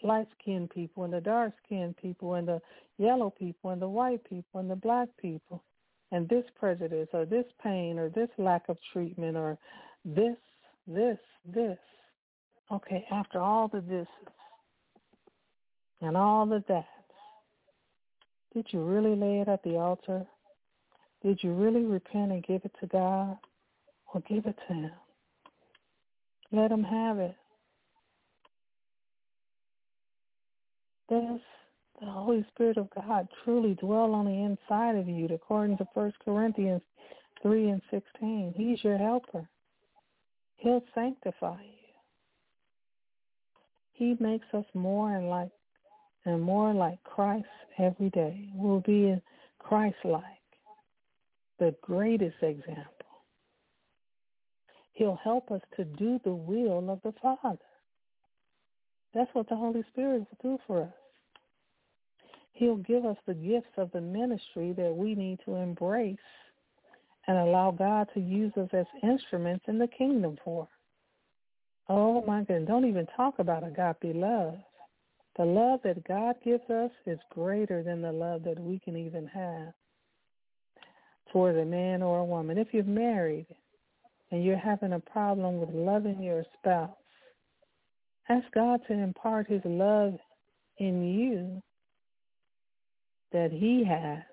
[0.03, 2.61] Light-skinned people and the dark-skinned people and the
[2.97, 5.63] yellow people and the white people and the black people
[6.11, 9.57] and this prejudice or this pain or this lack of treatment or
[10.05, 10.37] this,
[10.87, 11.77] this, this.
[12.71, 14.07] Okay, after all the this
[16.01, 16.85] and all the that,
[18.53, 20.25] did you really lay it at the altar?
[21.23, 23.37] Did you really repent and give it to God
[24.13, 24.91] or give it to him?
[26.51, 27.35] Let him have it.
[31.09, 31.39] Does
[31.99, 36.13] the Holy Spirit of God truly dwell on the inside of you, according to 1
[36.23, 36.81] Corinthians
[37.41, 38.53] 3 and 16?
[38.55, 39.47] He's your helper.
[40.57, 41.77] He'll sanctify you.
[43.93, 45.49] He makes us more and like
[46.25, 47.47] and more like Christ
[47.79, 48.49] every day.
[48.53, 49.19] We'll be
[49.59, 50.23] Christ-like,
[51.57, 52.83] the greatest example.
[54.93, 57.57] He'll help us to do the will of the Father.
[59.13, 60.93] That's what the Holy Spirit will do for us.
[62.57, 66.17] He'll give us the gifts of the ministry that we need to embrace
[67.27, 70.67] and allow God to use us as instruments in the kingdom for.
[71.89, 74.55] Oh my goodness, don't even talk about agape love.
[75.37, 79.27] The love that God gives us is greater than the love that we can even
[79.27, 79.73] have
[81.31, 82.57] towards a man or a woman.
[82.57, 83.45] If you're married,
[84.31, 86.89] and you're having a problem with loving your spouse,
[88.29, 90.15] ask God to impart his love
[90.79, 91.61] in you
[93.31, 94.23] that he has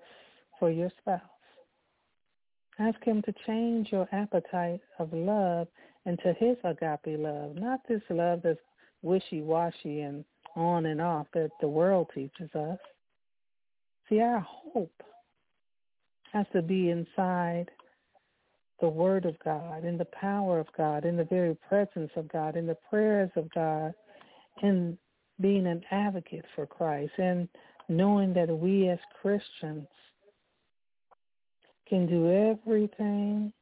[0.59, 1.21] for your spouse.
[2.79, 5.67] Ask him to change your appetite of love
[6.05, 8.59] into his agape love, not this love that's
[9.01, 10.25] wishy-washy and
[10.55, 12.79] on and off that the world teaches us.
[14.09, 15.03] See, our hope
[16.31, 17.71] has to be inside
[18.81, 22.57] the Word of God, in the power of God, in the very presence of God,
[22.57, 23.93] in the prayers of God,
[24.61, 24.97] in
[25.39, 27.47] being an advocate for Christ, and
[27.87, 29.87] knowing that we as Christians
[31.87, 33.53] can do everything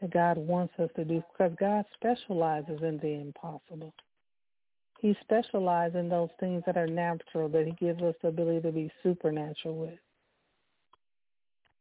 [0.00, 3.92] that God wants us to do because God specializes in the impossible.
[5.00, 8.72] He specializes in those things that are natural that he gives us the ability to
[8.72, 9.98] be supernatural with.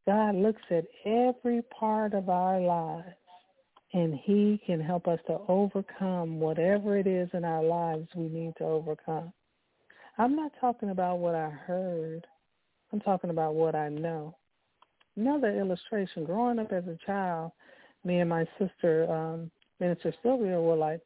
[0.06, 3.16] God looks at every part of our lives
[3.94, 8.54] and he can help us to overcome whatever it is in our lives we need
[8.58, 9.34] to overcome.
[10.20, 12.28] I'm not talking about what I heard.
[12.92, 14.36] I'm talking about what I know.
[15.16, 17.54] Another illustration, growing up as a child,
[18.04, 19.50] me and my sister, um,
[19.80, 21.00] Minister Sylvia, were like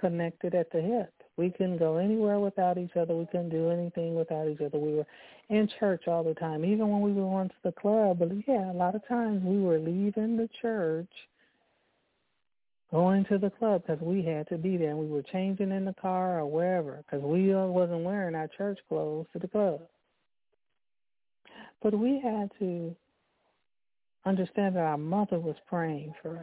[0.00, 1.12] connected at the hip.
[1.36, 3.16] We couldn't go anywhere without each other.
[3.16, 4.78] We couldn't do anything without each other.
[4.78, 5.06] We were
[5.48, 8.20] in church all the time, even when we were going to the club.
[8.20, 11.10] But yeah, a lot of times we were leaving the church,
[12.90, 14.90] going to the club because we had to be there.
[14.90, 18.48] And we were changing in the car or wherever because we uh, wasn't wearing our
[18.48, 19.80] church clothes to the club.
[21.82, 22.94] But we had to
[24.24, 26.42] understand that our mother was praying for us.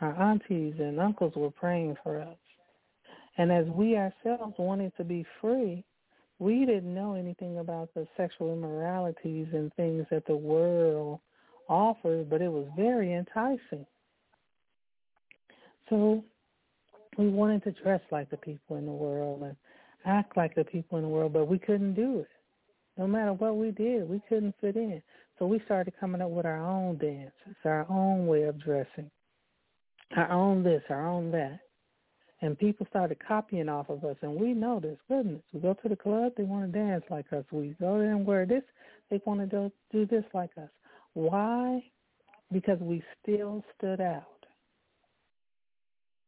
[0.00, 2.36] Our aunties and uncles were praying for us.
[3.36, 5.84] And as we ourselves wanted to be free,
[6.38, 11.20] we didn't know anything about the sexual immoralities and things that the world
[11.68, 13.86] offers, but it was very enticing.
[15.88, 16.22] So
[17.16, 19.56] we wanted to dress like the people in the world and
[20.04, 22.28] act like the people in the world, but we couldn't do it.
[22.96, 25.02] No matter what we did, we couldn't fit in.
[25.38, 29.10] So we started coming up with our own dances, our own way of dressing,
[30.16, 31.60] our own this, our own that.
[32.40, 35.96] And people started copying off of us, and we noticed, goodness, we go to the
[35.96, 37.44] club, they want to dance like us.
[37.50, 38.62] We go there and wear this,
[39.10, 40.70] they want to do this like us.
[41.14, 41.82] Why?
[42.52, 44.37] Because we still stood out.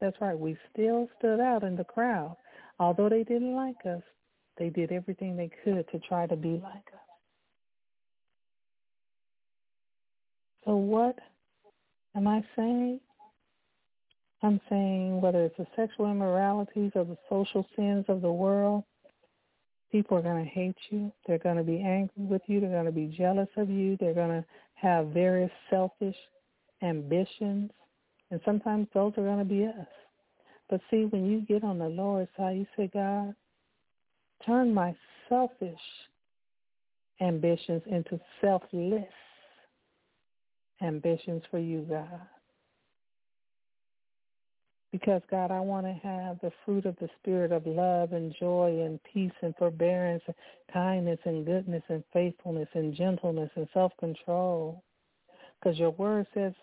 [0.00, 2.36] That's right, we still stood out in the crowd.
[2.78, 4.02] Although they didn't like us,
[4.56, 7.00] they did everything they could to try to be like us.
[10.64, 11.18] So what
[12.16, 13.00] am I saying?
[14.42, 18.84] I'm saying whether it's the sexual immoralities or the social sins of the world,
[19.92, 21.12] people are going to hate you.
[21.26, 22.60] They're going to be angry with you.
[22.60, 23.96] They're going to be jealous of you.
[23.98, 24.44] They're going to
[24.74, 26.16] have various selfish
[26.82, 27.70] ambitions.
[28.30, 29.86] And sometimes those are going to be us.
[30.68, 33.34] But see, when you get on the Lord's side, you say, God,
[34.46, 34.94] turn my
[35.28, 35.80] selfish
[37.20, 39.04] ambitions into selfless
[40.80, 42.20] ambitions for you, God.
[44.92, 48.82] Because, God, I want to have the fruit of the spirit of love and joy
[48.84, 50.34] and peace and forbearance and
[50.72, 54.82] kindness and goodness and faithfulness and gentleness and self-control.
[55.60, 56.54] Because your word says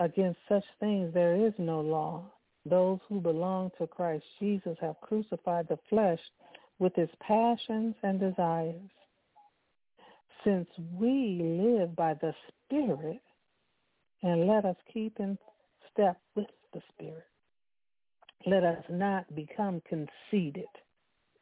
[0.00, 2.24] against such things there is no law.
[2.66, 6.20] Those who belong to Christ Jesus have crucified the flesh
[6.78, 8.90] with its passions and desires.
[10.44, 12.34] Since we live by the
[12.66, 13.20] Spirit,
[14.22, 15.38] and let us keep in
[15.92, 17.26] step with the Spirit.
[18.46, 20.68] Let us not become conceited,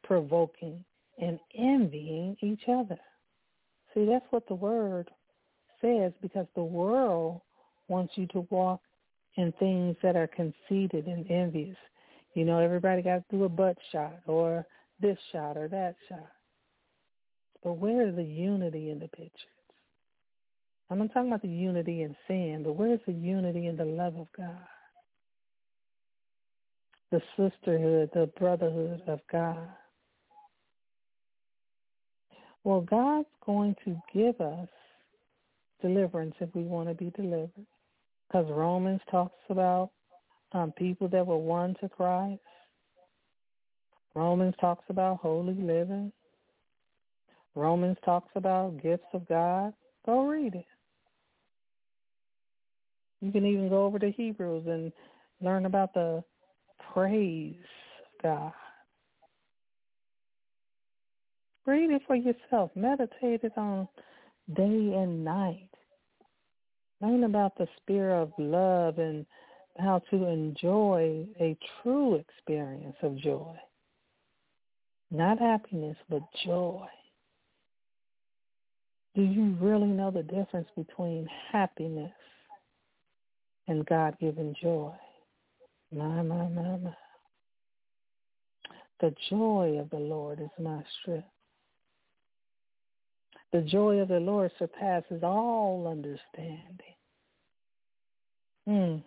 [0.03, 0.83] provoking,
[1.19, 2.99] and envying each other.
[3.93, 5.09] See, that's what the word
[5.81, 7.41] says because the world
[7.87, 8.81] wants you to walk
[9.35, 11.77] in things that are conceited and envious.
[12.33, 14.65] You know, everybody got to do a butt shot or
[14.99, 16.31] this shot or that shot.
[17.63, 19.49] But where is the unity in the pictures?
[20.89, 24.15] I'm not talking about the unity in sin, but where's the unity in the love
[24.15, 24.57] of God?
[27.11, 29.69] The sisterhood, the brotherhood of God.
[32.63, 34.67] Well, God's going to give us
[35.81, 37.65] deliverance if we want to be delivered.
[38.27, 39.91] Because Romans talks about
[40.53, 42.41] um, people that were won to Christ.
[44.15, 46.11] Romans talks about holy living.
[47.55, 49.73] Romans talks about gifts of God.
[50.05, 50.65] Go read it.
[53.21, 54.91] You can even go over to Hebrews and
[55.41, 56.23] learn about the
[56.93, 58.53] praise of God.
[61.65, 62.71] Read it for yourself.
[62.75, 63.87] Meditate it on
[64.53, 65.69] day and night.
[67.03, 69.27] Learn about the spirit of love and
[69.77, 73.55] how to enjoy a true experience of joy.
[75.11, 76.87] Not happiness, but joy.
[79.15, 82.11] Do you really know the difference between happiness
[83.67, 84.91] and God-given joy.
[85.91, 86.95] My, my, my, my.
[88.99, 91.27] The joy of the Lord is my strength.
[93.51, 96.92] The joy of the Lord surpasses all understanding.
[98.67, 99.03] Mm.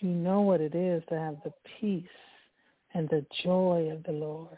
[0.00, 2.04] You know what it is to have the peace
[2.94, 4.56] and the joy of the Lord.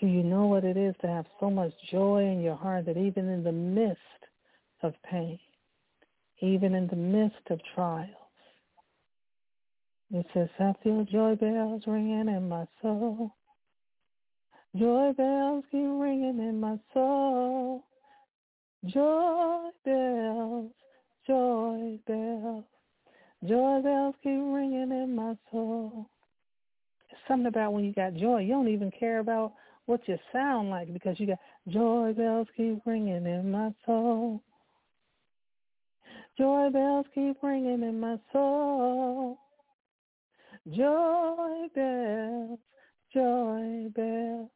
[0.00, 2.96] Do you know what it is to have so much joy in your heart that
[2.96, 3.98] even in the midst
[4.82, 5.38] of pain,
[6.40, 8.10] even in the midst of trials.
[10.10, 13.34] It says, I feel joy bells ringing in my soul.
[14.76, 17.84] Joy bells keep ringing in my soul.
[18.86, 20.70] Joy bells,
[21.28, 22.64] joy bells,
[23.46, 26.08] joy bells keep ringing in my soul.
[27.10, 29.52] It's something about when you got joy, you don't even care about
[29.86, 34.42] what you sound like because you got joy bells keep ringing in my soul.
[36.36, 39.38] Joy bells keep ringing in my soul.
[40.70, 42.58] Joy bells,
[43.12, 44.50] joy bells,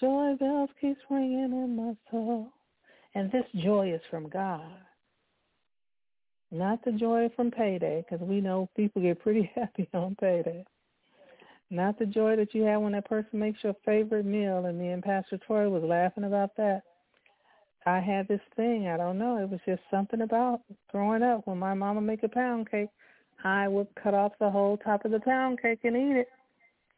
[0.00, 2.48] joy bells keeps ringing in my soul.
[3.14, 4.72] And this joy is from God.
[6.52, 10.64] Not the joy from payday, because we know people get pretty happy on payday.
[11.70, 14.88] Not the joy that you have when that person makes your favorite meal, and me
[14.88, 16.82] and Pastor Troy was laughing about that.
[17.86, 18.86] I had this thing.
[18.86, 19.38] I don't know.
[19.38, 21.46] It was just something about growing up.
[21.46, 22.90] When my mama make a pound cake,
[23.42, 26.28] I would cut off the whole top of the pound cake and eat it.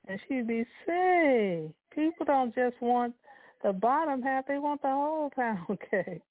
[0.09, 3.14] And she'd be, say, people don't just want
[3.62, 6.22] the bottom half; they want the whole pound cake.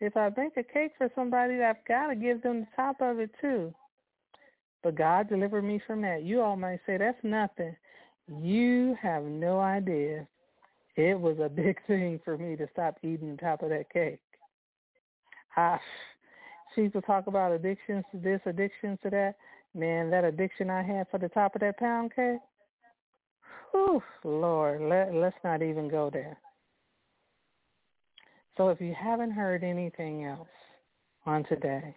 [0.00, 3.18] If I bake a cake for somebody, I've got to give them the top of
[3.18, 3.74] it too.
[4.82, 6.22] But God delivered me from that.
[6.22, 7.74] You all might say that's nothing.
[8.40, 10.26] You have no idea
[10.98, 14.20] it was a big thing for me to stop eating the top of that cake.
[15.56, 15.78] I,
[16.74, 19.34] people talk about addictions to this, addictions to that.
[19.74, 22.40] Man, that addiction I had for the top of that pound cake.
[23.72, 26.38] Whew, Lord, let, let's not even go there.
[28.58, 30.48] So if you haven't heard anything else
[31.24, 31.94] on today,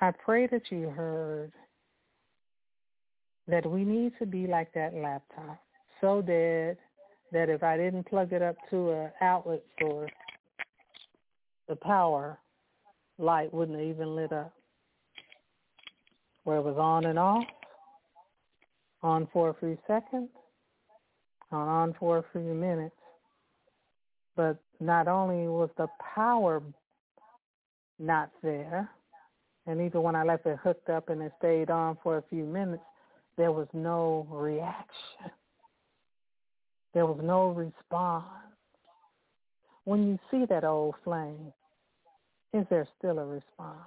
[0.00, 1.52] I pray that you heard
[3.46, 5.62] that we need to be like that laptop,
[6.00, 6.78] so dead
[7.32, 10.10] that if I didn't plug it up to an outlet source,
[11.68, 12.38] the power
[13.18, 14.54] light wouldn't even lit up.
[16.44, 17.44] Where it was on and off,
[19.02, 20.30] on for a few seconds,
[21.50, 22.96] on on for a few minutes.
[24.36, 26.62] But not only was the power
[27.98, 28.88] not there,
[29.66, 32.44] and even when I left it hooked up and it stayed on for a few
[32.44, 32.82] minutes,
[33.36, 35.30] there was no reaction.
[36.94, 38.26] There was no response.
[39.84, 41.52] When you see that old flame,
[42.52, 43.78] is there still a response?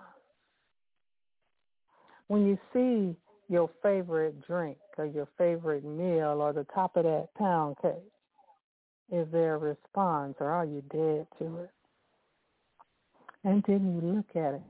[2.28, 3.16] When you see
[3.48, 8.12] your favorite drink or your favorite meal or the top of that pound cake,
[9.12, 11.70] is there a response or are you dead to it?
[13.43, 14.62] And then you look at it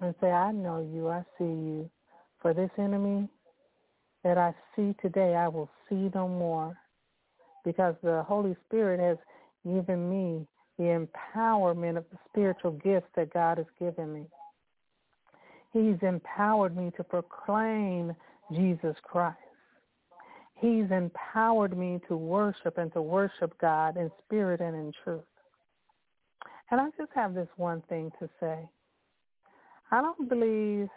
[0.00, 1.90] and say, I know you, I see you.
[2.42, 3.28] For this enemy
[4.22, 6.76] that I see today, I will see no more
[7.64, 9.16] because the Holy Spirit has
[9.64, 10.46] given me
[10.78, 14.26] the empowerment of the spiritual gifts that God has given me.
[15.72, 18.14] He's empowered me to proclaim
[18.52, 19.38] Jesus Christ.
[20.64, 25.20] He's empowered me to worship and to worship God in spirit and in truth.
[26.70, 28.66] And I just have this one thing to say.
[29.90, 30.88] I don't believe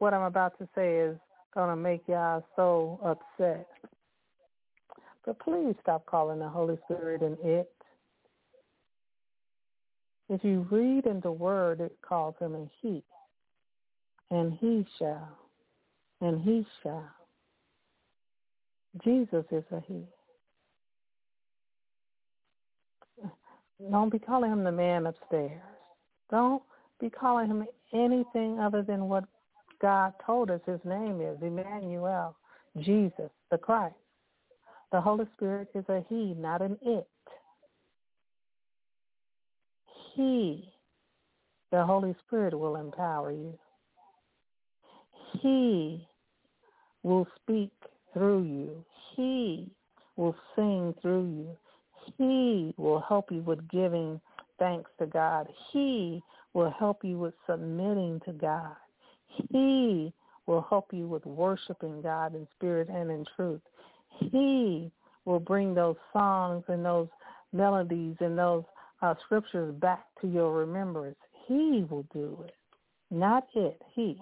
[0.00, 1.16] what I'm about to say is
[1.54, 3.68] going to make y'all so upset.
[5.24, 7.70] But please stop calling the Holy Spirit an it.
[10.28, 13.04] If you read in the Word, it calls him a he.
[14.32, 15.38] And he shall.
[16.20, 17.08] And he shall.
[19.04, 20.02] Jesus is a he.
[23.90, 25.62] Don't be calling him the man upstairs.
[26.30, 26.62] Don't
[27.00, 29.24] be calling him anything other than what
[29.80, 32.36] God told us his name is, Emmanuel,
[32.78, 33.94] Jesus, the Christ.
[34.90, 37.06] The Holy Spirit is a he, not an it.
[40.14, 40.72] He,
[41.70, 43.56] the Holy Spirit, will empower you.
[45.40, 46.08] He
[47.02, 47.70] will speak
[48.18, 48.84] through you.
[49.14, 49.70] He
[50.16, 51.56] will sing through you.
[52.18, 54.20] He will help you with giving
[54.58, 55.46] thanks to God.
[55.72, 56.20] He
[56.52, 58.74] will help you with submitting to God.
[59.28, 60.12] He
[60.46, 63.60] will help you with worshiping God in spirit and in truth.
[64.18, 64.90] He
[65.24, 67.08] will bring those songs and those
[67.52, 68.64] melodies and those
[69.02, 71.18] uh, scriptures back to your remembrance.
[71.46, 72.54] He will do it,
[73.10, 73.80] not it.
[73.94, 74.20] He.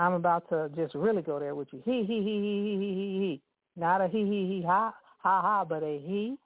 [0.00, 1.82] I'm about to just really go there with you.
[1.84, 3.42] He, he, he, he, he, he, he.
[3.76, 6.36] Not a he, he, he, ha, ha, ha, but a he,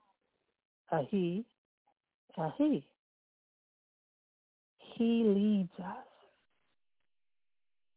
[0.91, 1.45] a he,
[2.37, 2.85] a he.
[4.97, 6.05] He leads us,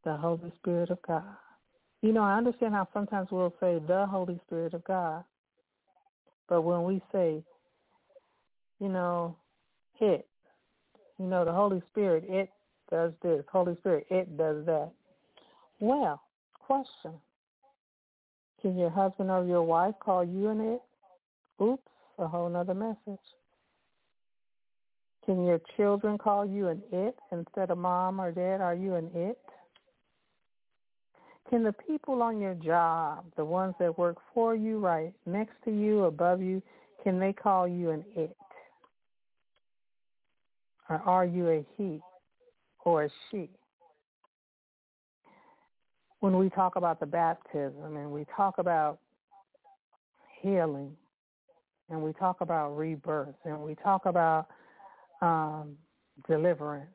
[0.03, 1.23] the Holy Spirit of God.
[2.03, 5.23] You know, I understand how sometimes we'll say the Holy Spirit of God.
[6.47, 7.43] But when we say,
[8.79, 9.35] you know,
[9.99, 10.27] it,
[11.17, 12.51] you know, the Holy Spirit, it
[12.91, 13.43] does this.
[13.51, 14.91] Holy Spirit, it does that.
[15.79, 16.21] Well,
[16.53, 17.13] question.
[18.61, 20.81] Can your husband or your wife call you an it?
[21.61, 21.81] Oops,
[22.17, 23.21] a whole nother message.
[25.25, 28.61] Can your children call you an it instead of mom or dad?
[28.61, 29.37] Are you an it?
[31.49, 35.71] Can the people on your job, the ones that work for you, right next to
[35.71, 36.61] you, above you,
[37.03, 38.35] can they call you an it?
[40.89, 42.01] Or are you a he?
[42.87, 43.49] or a she.
[46.19, 48.99] When we talk about the baptism and we talk about
[50.41, 50.95] healing
[51.89, 54.47] and we talk about rebirth and we talk about
[55.21, 55.77] um,
[56.27, 56.89] deliverance,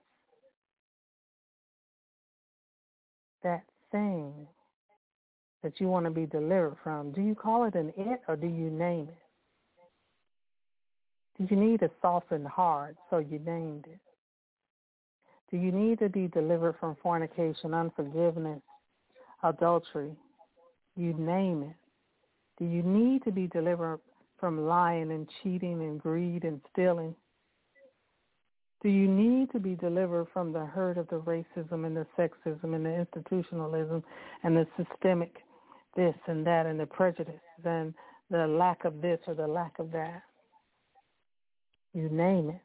[3.42, 4.46] that thing
[5.62, 8.46] that you want to be delivered from, do you call it an it or do
[8.46, 9.18] you name it?
[11.38, 14.00] Do you need a softened heart so you named it?
[15.50, 18.62] Do you need to be delivered from fornication, unforgiveness,
[19.42, 20.12] adultery?
[20.96, 21.76] You name it.
[22.58, 24.00] Do you need to be delivered
[24.38, 27.14] from lying and cheating and greed and stealing?
[28.82, 32.74] Do you need to be delivered from the hurt of the racism and the sexism
[32.74, 34.02] and the institutionalism
[34.42, 35.36] and the systemic
[35.96, 37.34] this and that and the prejudice
[37.64, 37.94] and
[38.30, 40.22] the lack of this or the lack of that?
[41.94, 42.60] You name it.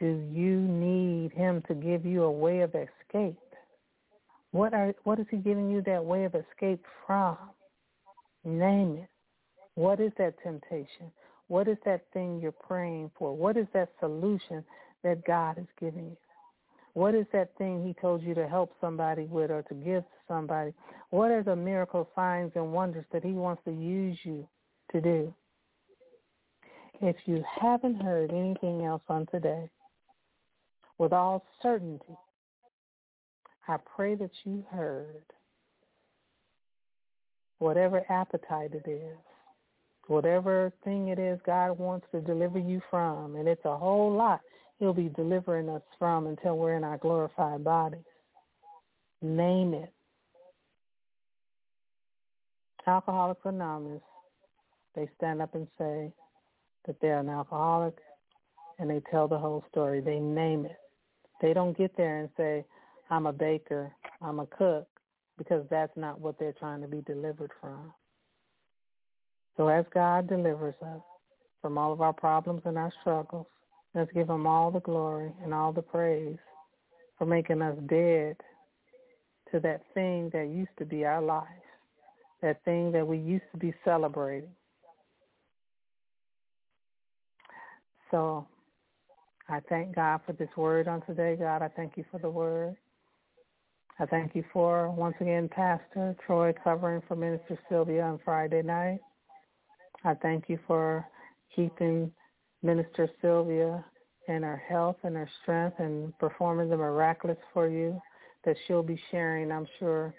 [0.00, 3.38] Do you need him to give you a way of escape?
[4.52, 7.36] What are what is he giving you that way of escape from?
[8.44, 9.08] Name it.
[9.74, 11.10] What is that temptation?
[11.48, 13.34] What is that thing you're praying for?
[13.34, 14.64] What is that solution
[15.02, 16.16] that God is giving you?
[16.94, 20.18] What is that thing he told you to help somebody with or to give to
[20.28, 20.74] somebody?
[21.10, 24.46] What are the miracle signs and wonders that he wants to use you
[24.92, 25.34] to do?
[27.00, 29.70] If you haven't heard anything else on today,
[30.98, 32.16] with all certainty,
[33.68, 35.24] I pray that you heard
[37.58, 39.16] whatever appetite it is,
[40.08, 44.40] whatever thing it is God wants to deliver you from, and it's a whole lot
[44.78, 48.00] he'll be delivering us from until we're in our glorified bodies.
[49.20, 49.92] Name it.
[52.84, 54.02] Alcoholics Anonymous,
[54.96, 56.12] they stand up and say,
[56.86, 57.96] that they're an alcoholic
[58.78, 60.00] and they tell the whole story.
[60.00, 60.78] They name it.
[61.40, 62.64] They don't get there and say,
[63.12, 64.88] I'm a baker, I'm a cook,
[65.38, 67.92] because that's not what they're trying to be delivered from.
[69.56, 71.02] So as God delivers us
[71.60, 73.46] from all of our problems and our struggles,
[73.94, 76.38] let's give him all the glory and all the praise
[77.18, 78.36] for making us dead
[79.52, 81.46] to that thing that used to be our life,
[82.40, 84.48] that thing that we used to be celebrating
[88.12, 88.46] So
[89.48, 91.34] I thank God for this word on today.
[91.36, 92.76] God, I thank you for the word.
[93.98, 99.00] I thank you for, once again, Pastor Troy covering for Minister Sylvia on Friday night.
[100.04, 101.06] I thank you for
[101.54, 102.10] keeping
[102.62, 103.84] Minister Sylvia
[104.28, 108.00] in her health and her strength and performing the miraculous for you
[108.44, 110.14] that she'll be sharing, I'm sure,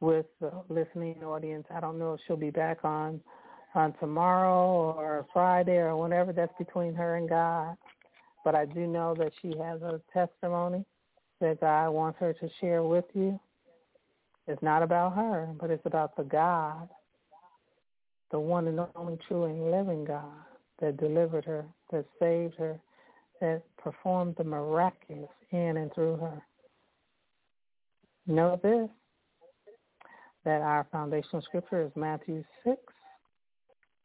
[0.00, 1.66] with the listening audience.
[1.72, 3.20] I don't know if she'll be back on
[3.74, 7.76] on tomorrow or Friday or whenever that's between her and God.
[8.44, 10.84] But I do know that she has a testimony
[11.40, 13.38] that God wants her to share with you.
[14.46, 16.88] It's not about her, but it's about the God,
[18.30, 20.24] the one and only true and living God
[20.80, 22.78] that delivered her, that saved her,
[23.40, 26.42] that performed the miraculous in and through her.
[28.26, 28.88] Know this,
[30.44, 32.76] that our foundational scripture is Matthew 6,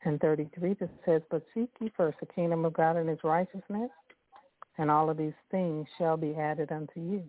[0.06, 3.90] and 33 that says, But seek ye first the kingdom of God and his righteousness,
[4.78, 7.24] and all of these things shall be added unto you.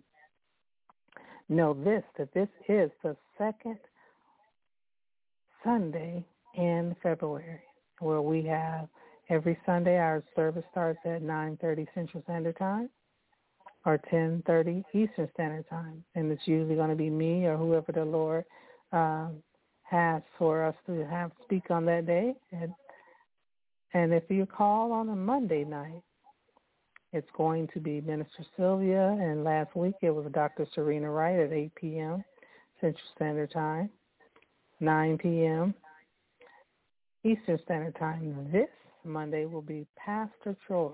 [1.47, 3.77] Know this, that this is the second
[5.63, 6.25] Sunday
[6.55, 7.61] in February,
[7.99, 8.87] where we have
[9.29, 12.89] every Sunday our service starts at 9.30 Central Standard Time
[13.85, 16.03] or 10.30 Eastern Standard Time.
[16.15, 18.45] And it's usually going to be me or whoever the Lord
[18.91, 19.37] um,
[19.83, 22.33] has for us to have speak on that day.
[22.51, 22.71] And,
[23.93, 26.01] and if you call on a Monday night,
[27.15, 30.67] it's going to be Minister Sylvia, and last week it was Dr.
[30.75, 32.23] Serena Wright at 8 p.m.
[32.81, 33.89] Central Standard Time,
[34.81, 35.73] 9 p.m.
[37.23, 38.49] Eastern Standard Time.
[38.51, 38.67] This
[39.05, 40.91] Monday will be Pastor Troy.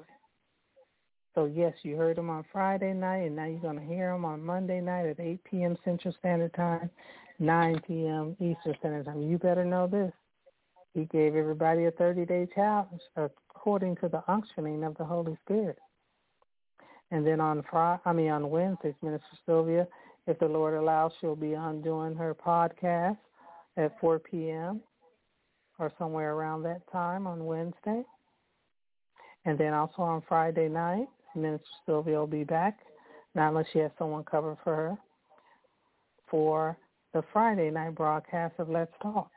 [1.34, 4.24] So yes, you heard him on Friday night, and now you're going to hear him
[4.24, 5.76] on Monday night at 8 p.m.
[5.84, 6.92] Central Standard Time,
[7.40, 8.36] 9 p.m.
[8.40, 9.24] Eastern Standard Time.
[9.24, 10.12] You better know this.
[10.94, 15.80] He gave everybody a 30-day challenge according to the unctioning of the Holy Spirit.
[17.12, 19.88] And then on Friday, I mean on Wednesdays, Minister Sylvia,
[20.28, 23.18] if the Lord allows, she'll be on doing her podcast
[23.78, 24.82] at 4 p.m.
[25.78, 28.04] or somewhere around that time on Wednesday.
[29.46, 32.80] And then also on Friday night, Minister Sylvia will be back,
[33.36, 34.98] not unless she has someone cover for her,
[36.30, 36.78] for
[37.14, 39.30] the Friday night broadcast of Let's Talk.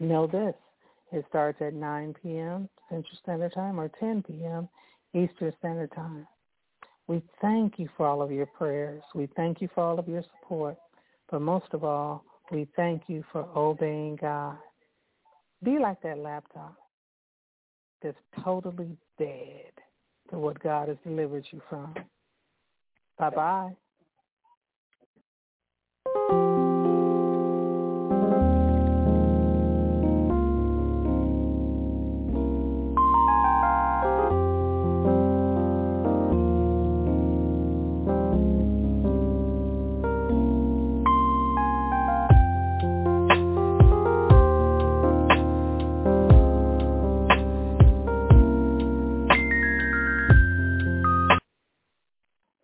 [0.00, 0.54] Know this,
[1.12, 2.68] it starts at 9 p.m.
[2.88, 4.68] Central Standard Time or 10 p.m.
[5.14, 6.26] Eastern Standard Time.
[7.06, 9.02] We thank you for all of your prayers.
[9.14, 10.76] We thank you for all of your support.
[11.30, 14.56] But most of all, we thank you for obeying God.
[15.62, 16.74] Be like that laptop
[18.02, 19.72] that's totally dead
[20.30, 21.94] to what God has delivered you from.
[23.18, 23.74] Bye-bye.